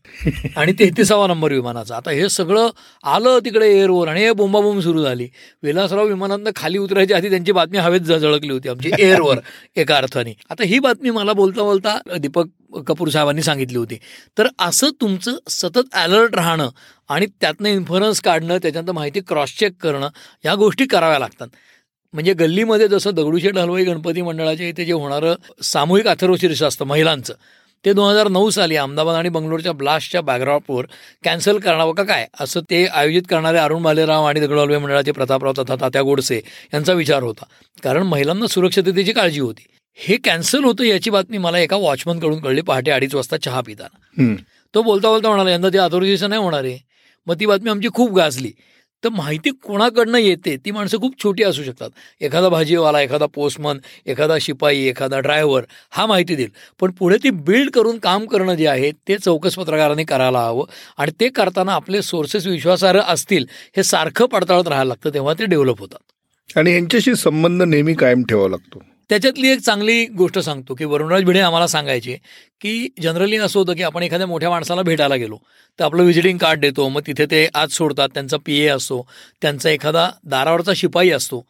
[0.57, 1.95] आणि तेहतीसावा नंबर विमानाचा.
[1.95, 2.69] आता हे सगळं
[3.03, 5.27] आलं तिकडे एअरवर आणि हे बोंबाबोंब सुरू झाली.
[5.63, 9.39] विलासराव विमानातनं खाली उतरायच्या आधी त्यांची बातमी हवेत झळकली होती आमची एअरवर
[9.75, 10.33] एका अर्थाने.
[10.49, 12.45] आता ही बातमी मला बोलता बोलता दीपक
[12.87, 13.97] कपूर साहेबांनी सांगितली होती.
[14.37, 16.69] तर असं तुमचं सतत अलर्ट राहणं
[17.09, 20.09] आणि त्यातनं इन्फरन्स काढणं त्याच्यानंतर माहिती क्रॉस चेक करणं
[20.43, 21.47] ह्या गोष्टी कराव्या लागतात.
[22.13, 27.33] म्हणजे गल्लीमध्ये जसं दगडूशेठ हलवाई गणपती मंडळाच्या इथे जे होणारं सामूहिक अथर्वशीर्ष असतं महिलांचं
[27.85, 30.85] ते दोन हजार नऊ साली अहमदाबाद आणि बंगलोरच्या ब्लास्टच्या बॅकड्रॉपवर
[31.23, 32.25] कॅन्सल करावं का काय?
[32.39, 36.41] असं ते आयोजित करणारे अरुण भालेराव आणि दगडू हलवाई मंडळाचे प्रतापराव तथा तात्या गोडसे
[36.73, 37.45] यांचा विचार होता.
[37.83, 39.65] कारण महिलांना सुरक्षिततेची काळजी होती.
[39.97, 43.97] हे कॅन्सल होतं याची बातमी मला एका वॉचमनकडून कळली पहाटे अडीच वाजता चहा पिताना.
[44.73, 46.77] तो बोलता बोलता म्हणाला यंदा ते अथॉरिटीचं नाही होणार आहे.
[47.27, 48.51] मग ती बातमी आमची खूप गाजली.
[49.05, 51.89] तर माहिती कोणाकडनं येते ती माणसं खूप छोटी असू शकतात.
[52.21, 56.49] एखादा भाजीवाला एखादा पोस्टमन एखादा शिपाई एखादा ड्रायव्हर हा माहिती देईल.
[56.81, 60.65] पण पुढे ती बिल्ड करून काम करणं जे आहे ते चौकस पत्रकारांनी करायला हवं
[60.97, 63.45] आणि ते करताना आपले सोर्सेस विश्वासार्ह असतील
[63.77, 66.57] हे सारखं पडताळत राहायला लागतं तेव्हा ते डेव्हलप होतात.
[66.57, 68.83] आणि यांच्याशी संबंध नेहमी कायम ठेवावा लागतो.
[69.09, 72.17] त्याच्यातली एक चांगली गोष्ट सांगतो की वरुणराज भिडे आम्हाला सांगायचे
[72.61, 75.37] की जनरली असं होतं की आपण एखाद्या मोठ्या माणसाला भेटायला गेलो
[75.79, 79.05] तर आपलं व्हिजिटिंग कार्ड देतो मग तिथे ते आज सोडतात त्यांचा पी ए असतो
[79.41, 81.45] त्यांचा एखादा दारावरचा शिपाई असतो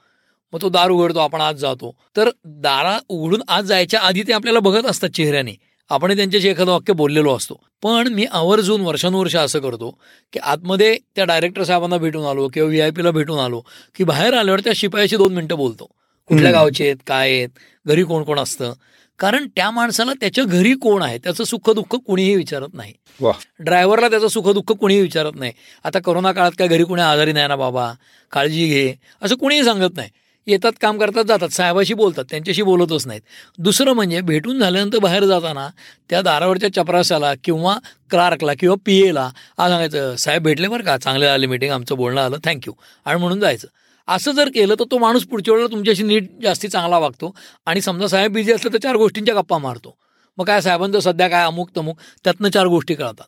[0.54, 1.91] मग तो दार उघडतो आपण आज जातो.
[2.15, 5.54] तर दारा उघडून आज जायच्या आधी ते आपल्याला बघत असतात चेहऱ्याने.
[5.89, 7.60] आपण त्यांच्याशी एखादं वाक्य बोललेलो असतो.
[7.84, 9.89] पण मी आवर्जून वर्षानुवर्ष असं करतो
[10.34, 13.62] की आतमध्ये त्या डायरेक्टर साहेबांना भेटून आलो किंवा व्ही आय पीला भेटून आलो
[13.96, 15.89] की बाहेर आल्यावर त्या शिपायाशी दोन मिनटं बोलतो.
[16.27, 16.51] कुठल्या.
[16.51, 17.49] गावचे आहेत काय आहेत
[17.88, 18.73] घरी कोण कोण असतं?
[19.19, 22.93] कारण त्या माणसाला त्याच्या घरी कोण आहे त्याचं सुख दुःख कुणीही विचारत नाही.
[23.21, 23.31] वा.
[23.59, 25.51] ड्रायव्हरला त्याचं सुख दुःख कुणीही विचारत नाही.
[25.83, 27.91] आता करोना काळात काय घरी कोणी आजारी नाही ना बाबा
[28.31, 30.09] काळजी घे असं कुणीही सांगत नाही.
[30.47, 33.21] येतात काम करतात जातात साहेबाशी बोलतात त्यांच्याशी बोलतच नाहीत.
[33.59, 35.67] दुसरं म्हणजे भेटून झाल्यानंतर बाहेर जाताना
[36.09, 37.77] त्या दारावरच्या चपराशाला किंवा
[38.09, 40.97] क्लार्कला किंवा पी एला आज सांगायचं साहेब भेटले बरं का?
[40.97, 42.73] चांगलं आले मीटिंग आमचं बोलणं आलं थँक्यू.
[43.05, 43.67] आणि म्हणून जायचं.
[44.08, 47.36] असं जर केलं तर तो माणूस पुढच्या वेळेला तुमच्याशी नीट जास्ती चांगला वागतो.
[47.65, 49.98] आणि समजा साहेब बिझी असलं तर चार गोष्टींच्या गप्पा मारतो.
[50.38, 53.28] मग काय साहेबांचं सध्या काय अमुक तमुक त्यातनं चार गोष्टी कळतात.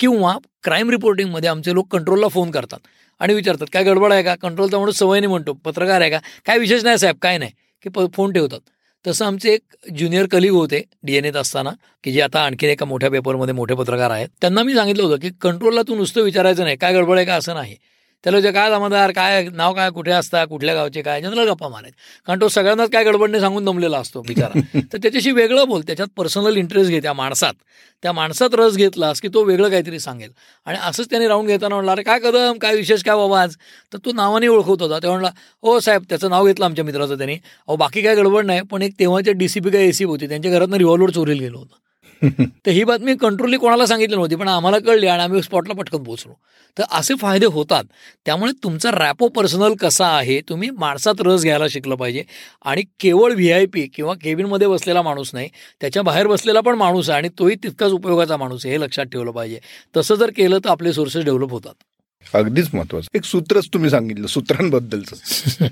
[0.00, 2.78] किंवा क्राईम रिपोर्टिंगमध्ये आमचे लोक कंट्रोलला फोन करतात
[3.20, 4.34] आणि विचारतात काय गडबड आहे का?
[4.34, 5.52] कंट्रोलचा म्हणून सवयीने म्हणतो.
[5.52, 6.18] पत्रकार आहे का?
[6.46, 7.50] काय विशेष नाही साहेब काय नाही.
[7.82, 8.60] की प फोन ठेवतात.
[9.06, 9.62] तसं आमचे एक
[9.96, 11.70] ज्युनियर कलिग होते डी एन एत असताना
[12.04, 14.28] की जे आता आणखीन एका मोठ्या पेपरमध्ये मोठे पत्रकार आहेत.
[14.40, 17.34] त्यांना मी सांगितलं होतं की कंट्रोलला तू नुसतं विचारायचं नाही काय गडबड आहे का?
[17.34, 17.76] असं नाही.
[18.24, 21.96] त्याला जे काय जमादार काय नाव काय कुठे असता कुठल्या गावचे काय जनरल गप्पा मारायचे.
[22.26, 24.60] कारण तो सगळ्यांनाच काय गडबडने सांगून दमलेला असतो बिचारा.
[24.92, 27.54] तर त्याच्याशी वेगळं बोल त्याच्यात पर्सनल इंटरेस्ट घे त्या माणसात.
[28.02, 30.30] त्या माणसात रस घेतलास की तो वेगळं काहीतरी सांगेल.
[30.66, 33.56] आणि असंच त्याने राऊंड घेताना म्हणला अरे काय कदम काय विशेष काय बाबा आज?
[33.92, 34.98] तर तो नावाने ओळखत होता.
[34.98, 35.30] तेव्हा म्हणला
[35.62, 37.34] हो साहेब त्याचं नाव घेतलं आमच्या मित्राचं त्यांनी.
[37.34, 40.28] अहो बाकी काय गडबड नाही पण एक तेव्हाचे डी सी पी काय ए सी होती.
[40.28, 41.83] त्यांच्या घरातनं रिव्हॉल्वर चोरीला गेलो होतं.
[42.66, 46.32] तर ही बातमी कंट्रोलली कोणाला सांगितली नव्हती पण आम्हाला कळली आणि आम्ही स्पॉटला पटकन पोहोचलो.
[46.78, 47.84] तर असे फायदे होतात
[48.26, 52.22] त्यामुळे तुमचा रॅपो पर्सनल कसा आहे तुम्ही माणसात रस घ्यायला शिकलं पाहिजे.
[52.64, 55.48] आणि केवळ व्ही आय पी किंवा केबिनमध्ये बसलेला माणूस नाही
[55.80, 59.30] त्याच्या बाहेर बसलेला पण माणूस आहे आणि तोही तितकाच उपयोगाचा माणूस आहे हे लक्षात ठेवलं
[59.30, 59.58] पाहिजे.
[59.96, 61.74] तसं जर केलं तर आपले सोर्सेस डेव्हलप होतात.
[62.34, 65.16] अगदीच महत्वाचं एक सूत्रच तुम्ही सांगितलं सूत्रांबद्दलचं.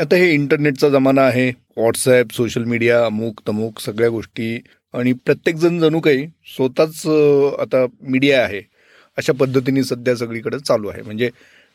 [0.00, 4.58] आता हे इंटरनेटचा जमाना आहे व्हॉट्सॲप सोशल मीडिया अमुक तमुक सगळ्या गोष्टी
[4.94, 6.26] आणि प्रत्येकजण जणू काही
[6.56, 7.06] स्वतःच
[7.60, 8.60] आता मीडिया आहे.
[9.18, 11.02] अशा पद्धतीने सध्या सगळीकडे चालू आहे.
[11.02, 11.30] म्हणजे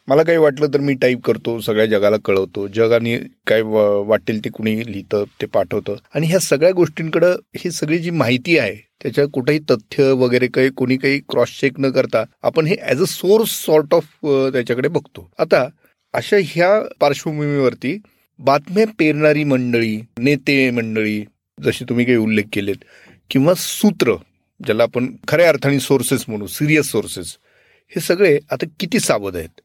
[0.07, 2.67] मला काही वाटलं तर मी टाईप करतो सगळ्या जगाला कळवतो.
[2.75, 5.95] जगाने काय वाटेल ते कुणी लिहितं ते पाठवतं.
[6.15, 10.97] आणि ह्या सगळ्या गोष्टींकडं ही सगळी जी माहिती आहे त्याच्या कुठेही तथ्य वगैरे काही कोणी
[10.97, 14.05] काही क्रॉस चेक न करता आपण हे as a source sort of
[14.53, 15.29] त्याच्याकडे बघतो.
[15.39, 15.67] आता
[16.13, 17.97] अशा ह्या पार्श्वभूमीवरती
[18.39, 21.23] बातम्या पेरणारी मंडळी नेते मंडळी
[21.57, 22.83] जसे तुम्ही काही उल्लेख केलेत
[23.29, 24.15] किंवा सूत्र
[24.59, 27.35] ज्याला आपण खऱ्या अर्थाने सोर्सेस म्हणू सिरियस सोर्सेस
[27.91, 29.61] हे सगळे आता किती सावध आहेत?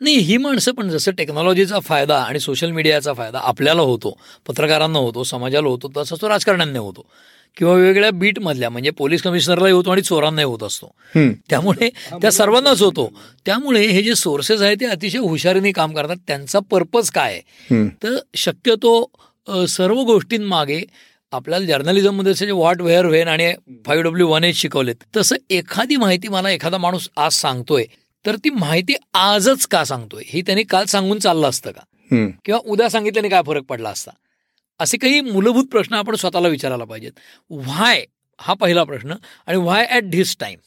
[0.00, 4.16] नाही ही माणसं पण जसं टेक्नॉलॉजीचा फायदा आणि सोशल मीडियाचा फायदा आपल्याला होतो
[4.48, 7.06] पत्रकारांना होतो समाजाला होतो तसं तो राजकारण्यांना होतो.
[7.56, 10.90] किंवा वेगवेगळ्या बीटमधल्या म्हणजे पोलीस कमिशनरलाही होतो आणि चोरांनाही होत असतो.
[11.50, 13.12] त्यामुळे त्या सर्वांनाच होतो.
[13.46, 16.16] त्यामुळे हे जे सोर्सेस आहेत ते अतिशय हुशारीने काम करतात.
[16.26, 17.88] त्यांचा पर्पज काय आहे?
[18.02, 19.10] तर शक्यतो
[19.68, 20.80] सर्व गोष्टींमागे
[21.32, 23.52] आपल्याला जर्नलिझममध्ये जसे व्हॉट वेअर व्हेन आणि
[23.86, 27.84] फाईव्ह डब्ल्यू वन एच शिकवलेत तसं एखादी माहिती मला एखादा माणूस आज सांगतोय
[28.26, 30.22] तर ती माहिती आजच का सांगतोय?
[30.26, 31.80] ही त्यांनी काल सांगून चाललं असतं का?
[32.44, 34.10] किंवा उद्या सांगितल्याने काय फरक पडला असता?
[34.80, 37.12] असे काही मूलभूत प्रश्न आपण स्वतःला विचारायला पाहिजेत.
[37.50, 38.04] व्हाय
[38.40, 39.14] हा पहिला प्रश्न.
[39.46, 40.58] आणि व्हाय ॲट धिस टाईम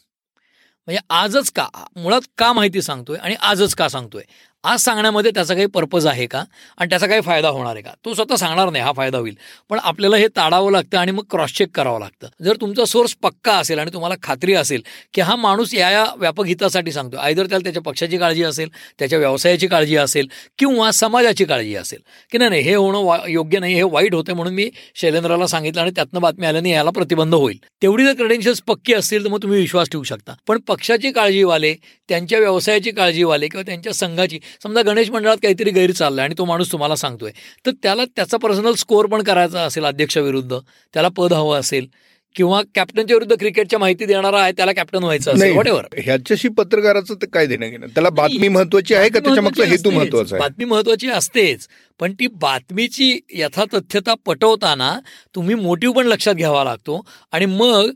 [0.88, 1.68] म्हणजे आजच का?
[1.96, 4.24] मुळात का माहिती सांगतोय आणि आजच का सांगतोय?
[4.64, 6.44] आज सांगण्यामध्ये त्याचा काही पर्पज आहे का?
[6.78, 7.92] आणि त्याचा काही फायदा होणार आहे का?
[8.06, 9.36] तो स्वतः सांगणार नाही हा फायदा होईल.
[9.70, 12.28] पण आपल्याला हे ताडावं लागतं आणि मग क्रॉस चेक करावं लागतं.
[12.44, 14.82] जर तुमचा सोर्स पक्का असेल आणि तुम्हाला खात्री असेल
[15.14, 19.20] की हा माणूस या या व्यापक हितासाठी सांगतो आयदर त्याला त्याच्या पक्षाची काळजी असेल त्याच्या
[19.20, 22.00] व्यवसायाची काळजी असेल किंवा समाजाची काळजी असेल.
[22.32, 25.92] की नाही हे होणं वा योग्य नाही हे वाईट होतं म्हणून मी शैलेंद्राला सांगितलं आणि
[25.96, 27.58] त्यातनं बातमी आल्याने याला प्रतिबंध होईल.
[27.82, 30.34] तेवढी जर क्रेडेन्शियल्स पक्की असतील तर मग तुम्ही विश्वास ठेवू शकता.
[30.48, 31.76] पण पक्षाची काळजीवाले
[32.10, 36.72] त्यांच्या व्यवसायाची काळजीवाले किंवा त्यांच्या संघाची समजा गणेश मंडळात काहीतरी गैर चाललाय आणि तो माणूस
[36.72, 37.32] तुम्हाला सांगतोय
[37.66, 40.58] तर त्याला त्याचा पर्सनल स्कोअर पण करायचा असेल अध्यक्षाविरुद्ध
[40.94, 41.88] त्याला पद हवं असेल
[42.36, 45.58] किंवा कॅप्टनच्या विरुद्ध क्रिकेटच्या माहिती देणारा आहे त्याला कॅप्टन व्हायचं असेल
[45.98, 47.88] ह्याच्याशी पत्रकाराचं तर काय देणं घेणं?
[47.88, 49.20] त्याला बातमी महत्वाची आहे का?
[49.20, 50.42] त्याच्या मागचा हेतू महत्त्वाचा आहे.
[50.42, 51.68] बातमी महत्वाची असतेच.
[52.00, 55.00] पण ती बातमीची यथातथ्यता पटवताना
[55.36, 57.02] तुम्ही मोटिव्ह पण लक्षात घ्यावा लागतो
[57.32, 57.90] आणि मग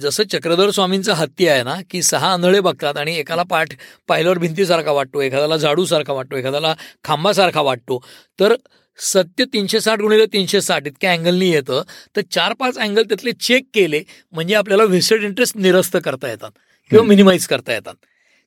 [0.00, 3.68] जसं चक्रधर स्वामींचा हत्ती आहे ना की सहा आंधळे बघतात आणि एकाला पाठ
[4.08, 6.74] पाहिल्यावर भिंतीसारखा वाटतो एखाद्याला झाडूसारखा वाटतो एखाद्याला
[7.04, 7.98] खांबासारखा वाटतो.
[8.40, 8.54] तर
[8.98, 11.82] सत्य तीनशे साठ गुणिले तीनशे साठ इतक्या अँगलनी येतं.
[12.16, 16.50] तर चार पाच अँगल त्यातले चेक केले म्हणजे आपल्याला व्हिस्टेड इंटरेस्ट निरस्त करता येतात
[16.90, 17.94] किंवा मिनिमाइज करता येतात.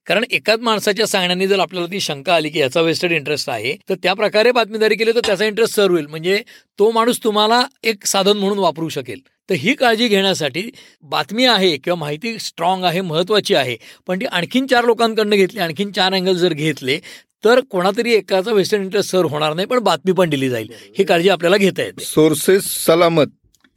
[0.08, 3.95] कारण एकाच माणसाच्या सांगण्याने जर आपल्याला ती शंका आली की याचा वेस्टेड इंटरेस्ट आहे तर
[4.03, 6.41] त्या प्रकारे बातमीदारी केली तर त्याचा इंटरेस्ट सर्व होईल म्हणजे
[6.80, 9.20] तो माणूस तुम्हाला एक साधन म्हणून वापरू शकेल.
[9.49, 10.70] तर ही काळजी घेण्यासाठी
[11.03, 13.76] बातमी आहे किंवा माहिती स्ट्रॉंग आहे महत्वाची आहे.
[14.08, 16.99] पण ती आणखीन चार लोकांकडनं घेतली आणखीन चार अँगल जर घेतले
[17.43, 20.72] तर कोणातरी एकाचा वेस्टर्न इंटरेस्ट सर होणार नाही पण बातमी पण दिली जाईल.
[20.97, 22.03] ही काळजी आपल्याला घेता येते.
[22.03, 23.28] सोर्सेस सलामत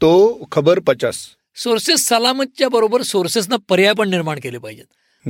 [0.01, 1.27] तो खबर पचास.
[1.57, 4.85] सोर्सेस सलामतच्या बरोबर सोर्सेसना पर्याय पण निर्माण केले पाहिजेत.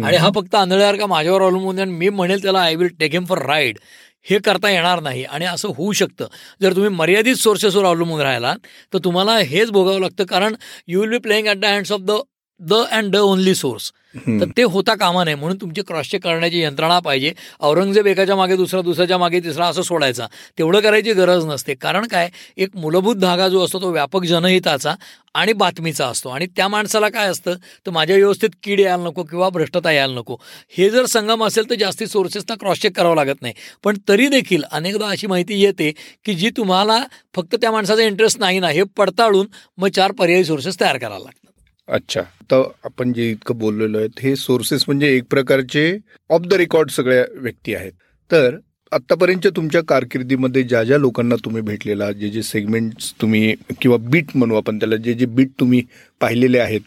[0.04, 3.24] आणि हा फक्त आंधळ्यावर का माझ्यावर अवलंबून आणि मी म्हणेल त्याला I will take him
[3.24, 3.78] for ride
[4.26, 6.26] हे करता येणार नाही आणि असं होऊ शकतं.
[6.62, 8.54] जर तुम्ही मर्यादित सोर्सेसवर अवलंबून राहिला
[8.92, 10.24] तर तुम्हाला हेच भोगावं लागतं.
[10.24, 10.54] कारण
[10.88, 12.18] you will be playing at the hands of the
[12.60, 13.92] the and the only source.
[14.26, 15.34] तर ते होता कामा नये.
[15.34, 17.32] म्हणून तुमची क्रॉस चेक करण्याची यंत्रणा पाहिजे.
[17.60, 20.26] औरंगजेब एकाच्या मागे दुसरा दुसऱ्याच्या मागे तिसरा असं सोडायचा.
[20.58, 21.74] तेवढं करायची गरज नसते.
[21.74, 22.30] कारण काय?
[22.56, 24.94] एक मूलभूत धागा जो असतो तो व्यापक जनहिताचा
[25.34, 26.28] आणि बातमीचा असतो.
[26.28, 27.54] आणि त्या माणसाला काय असतं?
[27.86, 30.36] तर माझ्या व्यवस्थेत कीड यायला नको किंवा भ्रष्टता यायला नको.
[30.78, 33.54] हे जर संगम असेल तर जास्ती सोर्सेसना क्रॉस चेक करावं लागत नाही.
[33.84, 35.92] पण तरी देखील अनेकदा अशी माहिती येते
[36.24, 37.02] की जी तुम्हाला
[37.34, 39.46] फक्त त्या माणसाचा इंटरेस्ट नाही ना हे पडताळून
[39.78, 41.47] मग चार पर्यायी सोर्सेस तयार करायला लागतात.
[41.88, 42.22] अच्छा.
[42.50, 45.84] तर आपण जे इतकं बोललेलो आहे हे सोर्सेस म्हणजे एक प्रकारचे
[46.30, 47.92] ऑफ द रेकॉर्ड सगळ्या व्यक्ती आहेत.
[48.30, 48.56] तर
[48.92, 54.54] आत्तापर्यंत तुमच्या कारकिर्दीमध्ये ज्या ज्या लोकांना तुम्ही भेटलेला जे जे सेगमेंट्स तुम्ही किंवा बीट म्हणू
[54.56, 55.82] आपण त्याला जे जे बीट तुम्ही
[56.20, 56.80] पाहिलेले आहेत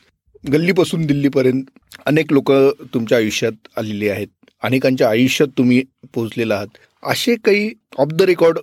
[0.44, 1.64] गल्लीपासून दिल्लीपर्यंत
[2.06, 2.52] अनेक लोक
[2.94, 4.28] तुमच्या आयुष्यात आलेली आहेत
[4.64, 5.82] अनेकांच्या आयुष्यात तुम्ही
[6.14, 6.68] पोहोचलेला आहात.
[7.04, 8.60] असे काही ऑफ द रेकॉर्ड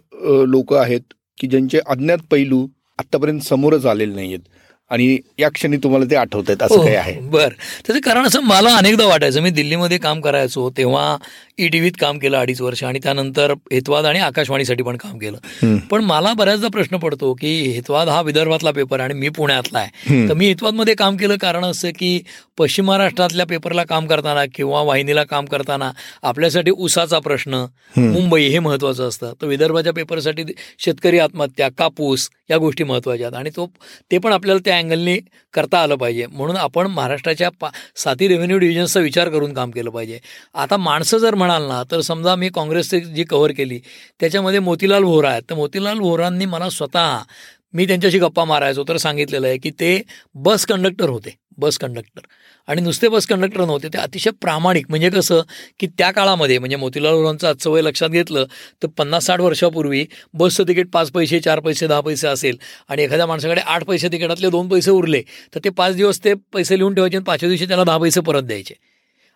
[0.48, 2.66] लोक आहेत की ज्यांचे अज्ञात पैलू
[2.98, 4.48] आत्तापर्यंत समोरच आलेले नाही आहेत
[4.90, 7.12] आणि या क्षणी तुम्हाला ते आठवत आहेत असं हो, काही आहे.
[7.20, 7.48] बरं.
[7.86, 11.16] त्याचं कारण असं मला अनेकदा वाटायचं मी दिल्लीमध्ये काम करायचो तेव्हा
[11.58, 15.76] ई टीव्हीत काम केलं अडीच वर्ष आणि त्यानंतर हेतवाद आणि आकाशवाणीसाठी पण काम केलं.
[15.90, 20.28] पण मला बऱ्याचदा प्रश्न पडतो की हेतवाद हा विदर्भातला पेपर आणि मी पुण्यातला आहे.
[20.28, 22.20] तर मी हेतवादमध्ये काम केलं कारण असं की
[22.58, 25.90] पश्चिम महाराष्ट्रातल्या पेपरला काम करताना किंवा वाहिनीला काम करताना
[26.22, 27.64] आपल्यासाठी उसाचा प्रश्न
[27.96, 29.32] मुंबई हे महत्वाचं असतं.
[29.42, 30.44] तर विदर्भाच्या पेपरसाठी
[30.78, 33.36] शेतकरी आत्महत्या कापूस या गोष्टी महत्त्वाच्या आहेत.
[33.38, 33.70] आणि तो
[34.10, 35.16] ते पण आपल्याला त्या अँगलने
[35.54, 36.26] करता आलं पाहिजे.
[36.26, 40.18] म्हणून आपण महाराष्ट्राच्या पा साती रेव्हेन्यू डिव्हिजन्सचा विचार करून काम केलं पाहिजे.
[40.54, 43.78] आता माणसं जर म्हणाल ना तर समजा मी काँग्रेसची जी कव्हर केली
[44.20, 45.42] त्याच्यामध्ये मोतीलाल व्होरा आहेत.
[45.50, 47.18] तर मोतीलाल व्होरांनी मला स्वतः
[47.74, 50.00] मी त्यांच्याशी गप्पा मारायचो तर सांगितलेलं आहे की ते
[50.34, 51.34] बस कंडक्टर होते.
[51.58, 52.20] Bus conductor.
[52.68, 54.86] आणि नुसते बस कंडक्टर नव्हते ते अतिशय प्रामाणिक.
[54.88, 55.42] म्हणजे कसं
[55.80, 58.44] की त्या काळामध्ये म्हणजे मोतीलाल नेहरूंचं आजचं वय लक्षात घेतलं
[58.82, 60.04] तर पन्नास साठ वर्षापूर्वी
[60.34, 62.56] बसचं तिकीट पाच पैसे चार पैसे दहा पैसे असेल.
[62.88, 65.22] आणि एखाद्या माणसाकडे आठ पैसे तिकिटातले दोन पैसे उरले
[65.54, 68.42] तर ते पाच दिवस ते पैसे लिहून ठेवायचे आणि पाचव्या दिवशी त्याला दहा पैसे परत
[68.42, 68.74] द्यायचे.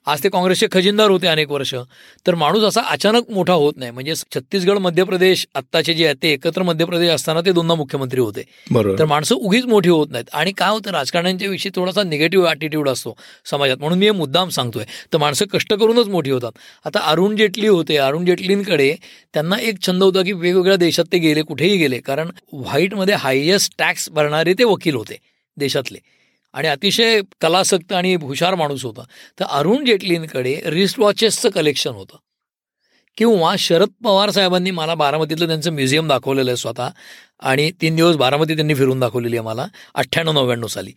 [0.07, 1.74] आज ते काँग्रेसचे खजिनदार होते अनेक वर्ष.
[2.26, 3.90] तर माणूस असा अचानक मोठा होत नाही.
[3.90, 8.20] म्हणजे छत्तीसगड मध्य प्रदेश आत्ताचे जे आहेत ते एकत्र मध्य प्रदेश असताना ते दोनदा मुख्यमंत्री
[8.20, 8.42] होते.
[8.98, 10.24] तर माणसं उगीच मोठी होत नाहीत.
[10.32, 13.16] आणि काय होतं राजकारण्यांच्या विषयी थोडासा निगेटिव्ह ॲटिट्यूड असतो
[13.50, 13.76] समाजात.
[13.80, 14.84] म्हणून मी हे मुद्दाम सांगतोय.
[15.12, 16.53] तर माणसं कष्ट करूनच मोठी होतात.
[16.86, 17.96] आता अरुण जेटली होते.
[17.96, 18.94] अरुण जेटलींकडे
[19.34, 21.98] त्यांना एक छंद होता की वेगवेगळ्या देशात ते गेले कुठेही गेले.
[22.00, 25.18] कारण व्हाईटमध्ये हायेस्ट टॅक्स भरणारे ते वकील होते
[25.57, 25.98] देशातले.
[26.53, 29.05] आणि अतिशय कलासक्त आणि हुशार माणूस होता.
[29.40, 32.16] तर अरुण जेटलींकडे रिस्ट वॉचेसचं कलेक्शन होतं.
[33.16, 36.88] किंवा शरद पवार साहेबांनी मला बारामतीतलं त्यांचं म्युझियम दाखवलेलं आहे स्वतः.
[37.40, 40.92] आणि तीन दिवस बारामती त्यांनी फिरून दाखवलेली आहे मला अठ्ठ्याण्णव नव्याण्णव साली.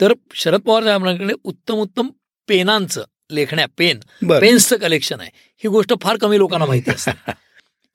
[0.00, 2.08] तर शरद पवार साहेबांकडे उत्तम उत्तम
[2.48, 5.30] पेनांचं लेखण्या पेन पेन्सचं कलेक्शन आहे.
[5.34, 7.10] ही गोष्ट फार कमी लोकांना माहिती असते.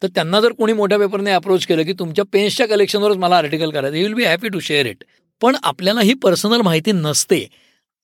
[0.04, 3.98] तर त्यांना जर कोणी मोठ्या पेपरने अप्रोच केलं की तुमच्या पेन्सच्या कलेक्शनवरच मला आर्टिकल करायचं
[3.98, 5.04] you will be happy to share it
[5.44, 7.48] पण आपल्याला ही पर्सनल माहिती नसते.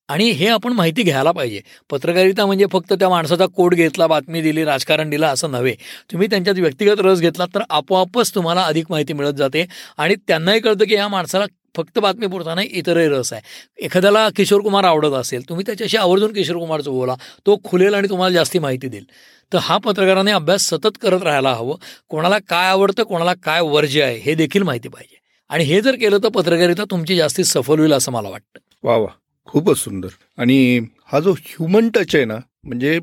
[0.10, 1.62] आणि हे आपण माहिती घ्यायला पाहिजे.
[1.90, 5.76] पत्रकारिता म्हणजे फक्त त्या माणसाचा कोड घेतला बातमी दिली राजकारण दिलं असं नव्हे.
[6.12, 9.66] तुम्ही त्यांच्यात व्यक्तिगत रस घेतला तर आपोआपच तुम्हाला अधिक माहिती मिळत जाते.
[9.98, 13.42] आणि त्यांनाही कळतं की या माणसाला फक्त बातमी पुरता नाही इतरही रस आहे.
[13.86, 17.16] एखाद्याला किशोर कुमार आवडत असेल तुम्ही त्याच्याशी आवर्जून किशोर कुमारचं बोला.
[17.46, 19.06] तो खुलेल आणि तुम्हाला जास्ती माहिती देईल.
[19.54, 21.76] तर हा पत्रकाराने अभ्यास सतत करत राहायला हवं.
[22.10, 25.19] कोणाला काय आवडतं कोणाला काय वर्ज्य आहे हे देखील माहिती पाहिजे.
[25.50, 28.60] आणि हे जर केलं तर पत्रकारिता तुमची जास्ती सफल होईल असं मला वाटतं.
[28.84, 29.08] वा वा.
[29.45, 30.08] खूपच सुंदर.
[30.38, 33.00] आणि हा जो ह्युमन टच आहे ना म्हणजे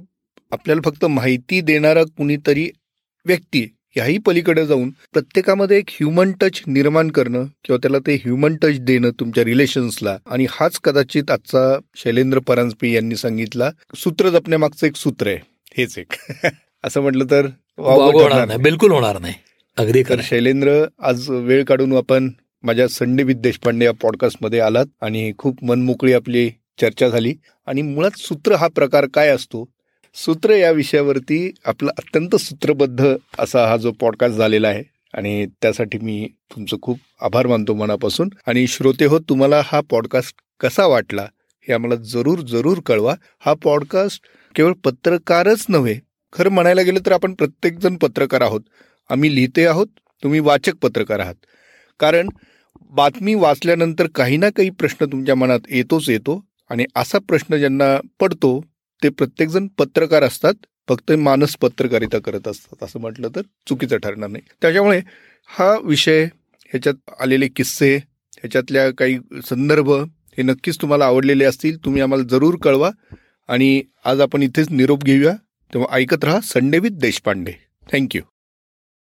[0.53, 2.71] आपल्याला फक्त माहिती देणारा कुणीतरी
[3.27, 8.79] व्यक्ती ह्याही पलीकडे जाऊन प्रत्येकामध्ये एक ह्युमन टच निर्माण करणं किंवा त्याला ते ह्युमन टच
[8.79, 15.27] देणं तुमच्या रिलेशन्सला आणि हाच कदाचित आजचा शैलेंद्र परांजपे यांनी सांगितला सूत्र जपण्यामागचं एक सूत्र
[15.27, 15.39] आहे.
[15.79, 16.13] हेच एक.
[16.85, 17.47] असं म्हटलं तर
[18.57, 19.35] बिलकुल होणार नाही.
[19.77, 20.21] अगदी तर.
[20.23, 22.31] शैलेंद्र आज वेळ काढून आपण
[22.63, 26.51] माझ्या संडे विथ देशपांडे या पॉडकास्टमध्ये आलात आणि खूप मनमोकळी आपली
[26.81, 27.35] चर्चा झाली.
[27.67, 29.65] आणि मुळात सूत्र हा प्रकार काय असतो?
[30.15, 34.83] सूत्र या विषयावरती आपला अत्यंत सूत्रबद्ध असा हा जो पॉडकास्ट झालेला आहे.
[35.15, 38.29] आणि त्यासाठी मी तुमचं खूप आभार मानतो मनापासून.
[38.47, 41.23] आणि श्रोते हो तुम्हाला हा पॉडकास्ट कसा वाटला
[41.69, 43.15] हे आम्हाला जरूर जरूर कळवा.
[43.39, 44.23] हा पॉडकास्ट
[44.55, 45.99] केवळ पत्रकारच नव्हे.
[46.33, 48.61] खरं म्हणायला गेलं तर आपण प्रत्येकजण पत्रकार आहोत.
[49.11, 49.87] आम्ही लिहिते आहोत
[50.23, 51.35] तुम्ही वाचक पत्रकार आहात.
[52.01, 52.29] कारण
[52.93, 56.41] बातमी वाचल्यानंतर काही ना काही प्रश्न तुमच्या मनात येतोच येतो
[56.71, 58.61] आणि असा प्रश्न ज्यांना पडतो
[59.03, 64.43] ते प्रत्येकजण पत्रकार असतात फक्त मानस पत्रकारिता करत असतात असं म्हटलं तर चुकीचं ठरणार नाही.
[64.63, 65.01] त्याच्यामुळे
[65.51, 69.91] हा विषय ह्याच्यात आलेले किस्से ह्याच्यातल्या काही संदर्भ
[70.39, 72.91] हे नक्कीच तुम्हाला आवडलेले असतील तुम्ही आम्हाला जरूर कळवा
[73.49, 75.35] आणि आज आपण इथेच निरोप घेऊया.
[75.73, 77.53] तेव्हा ऐकत राहा संडे विथ देशपांडे.
[77.93, 78.23] थँक्यू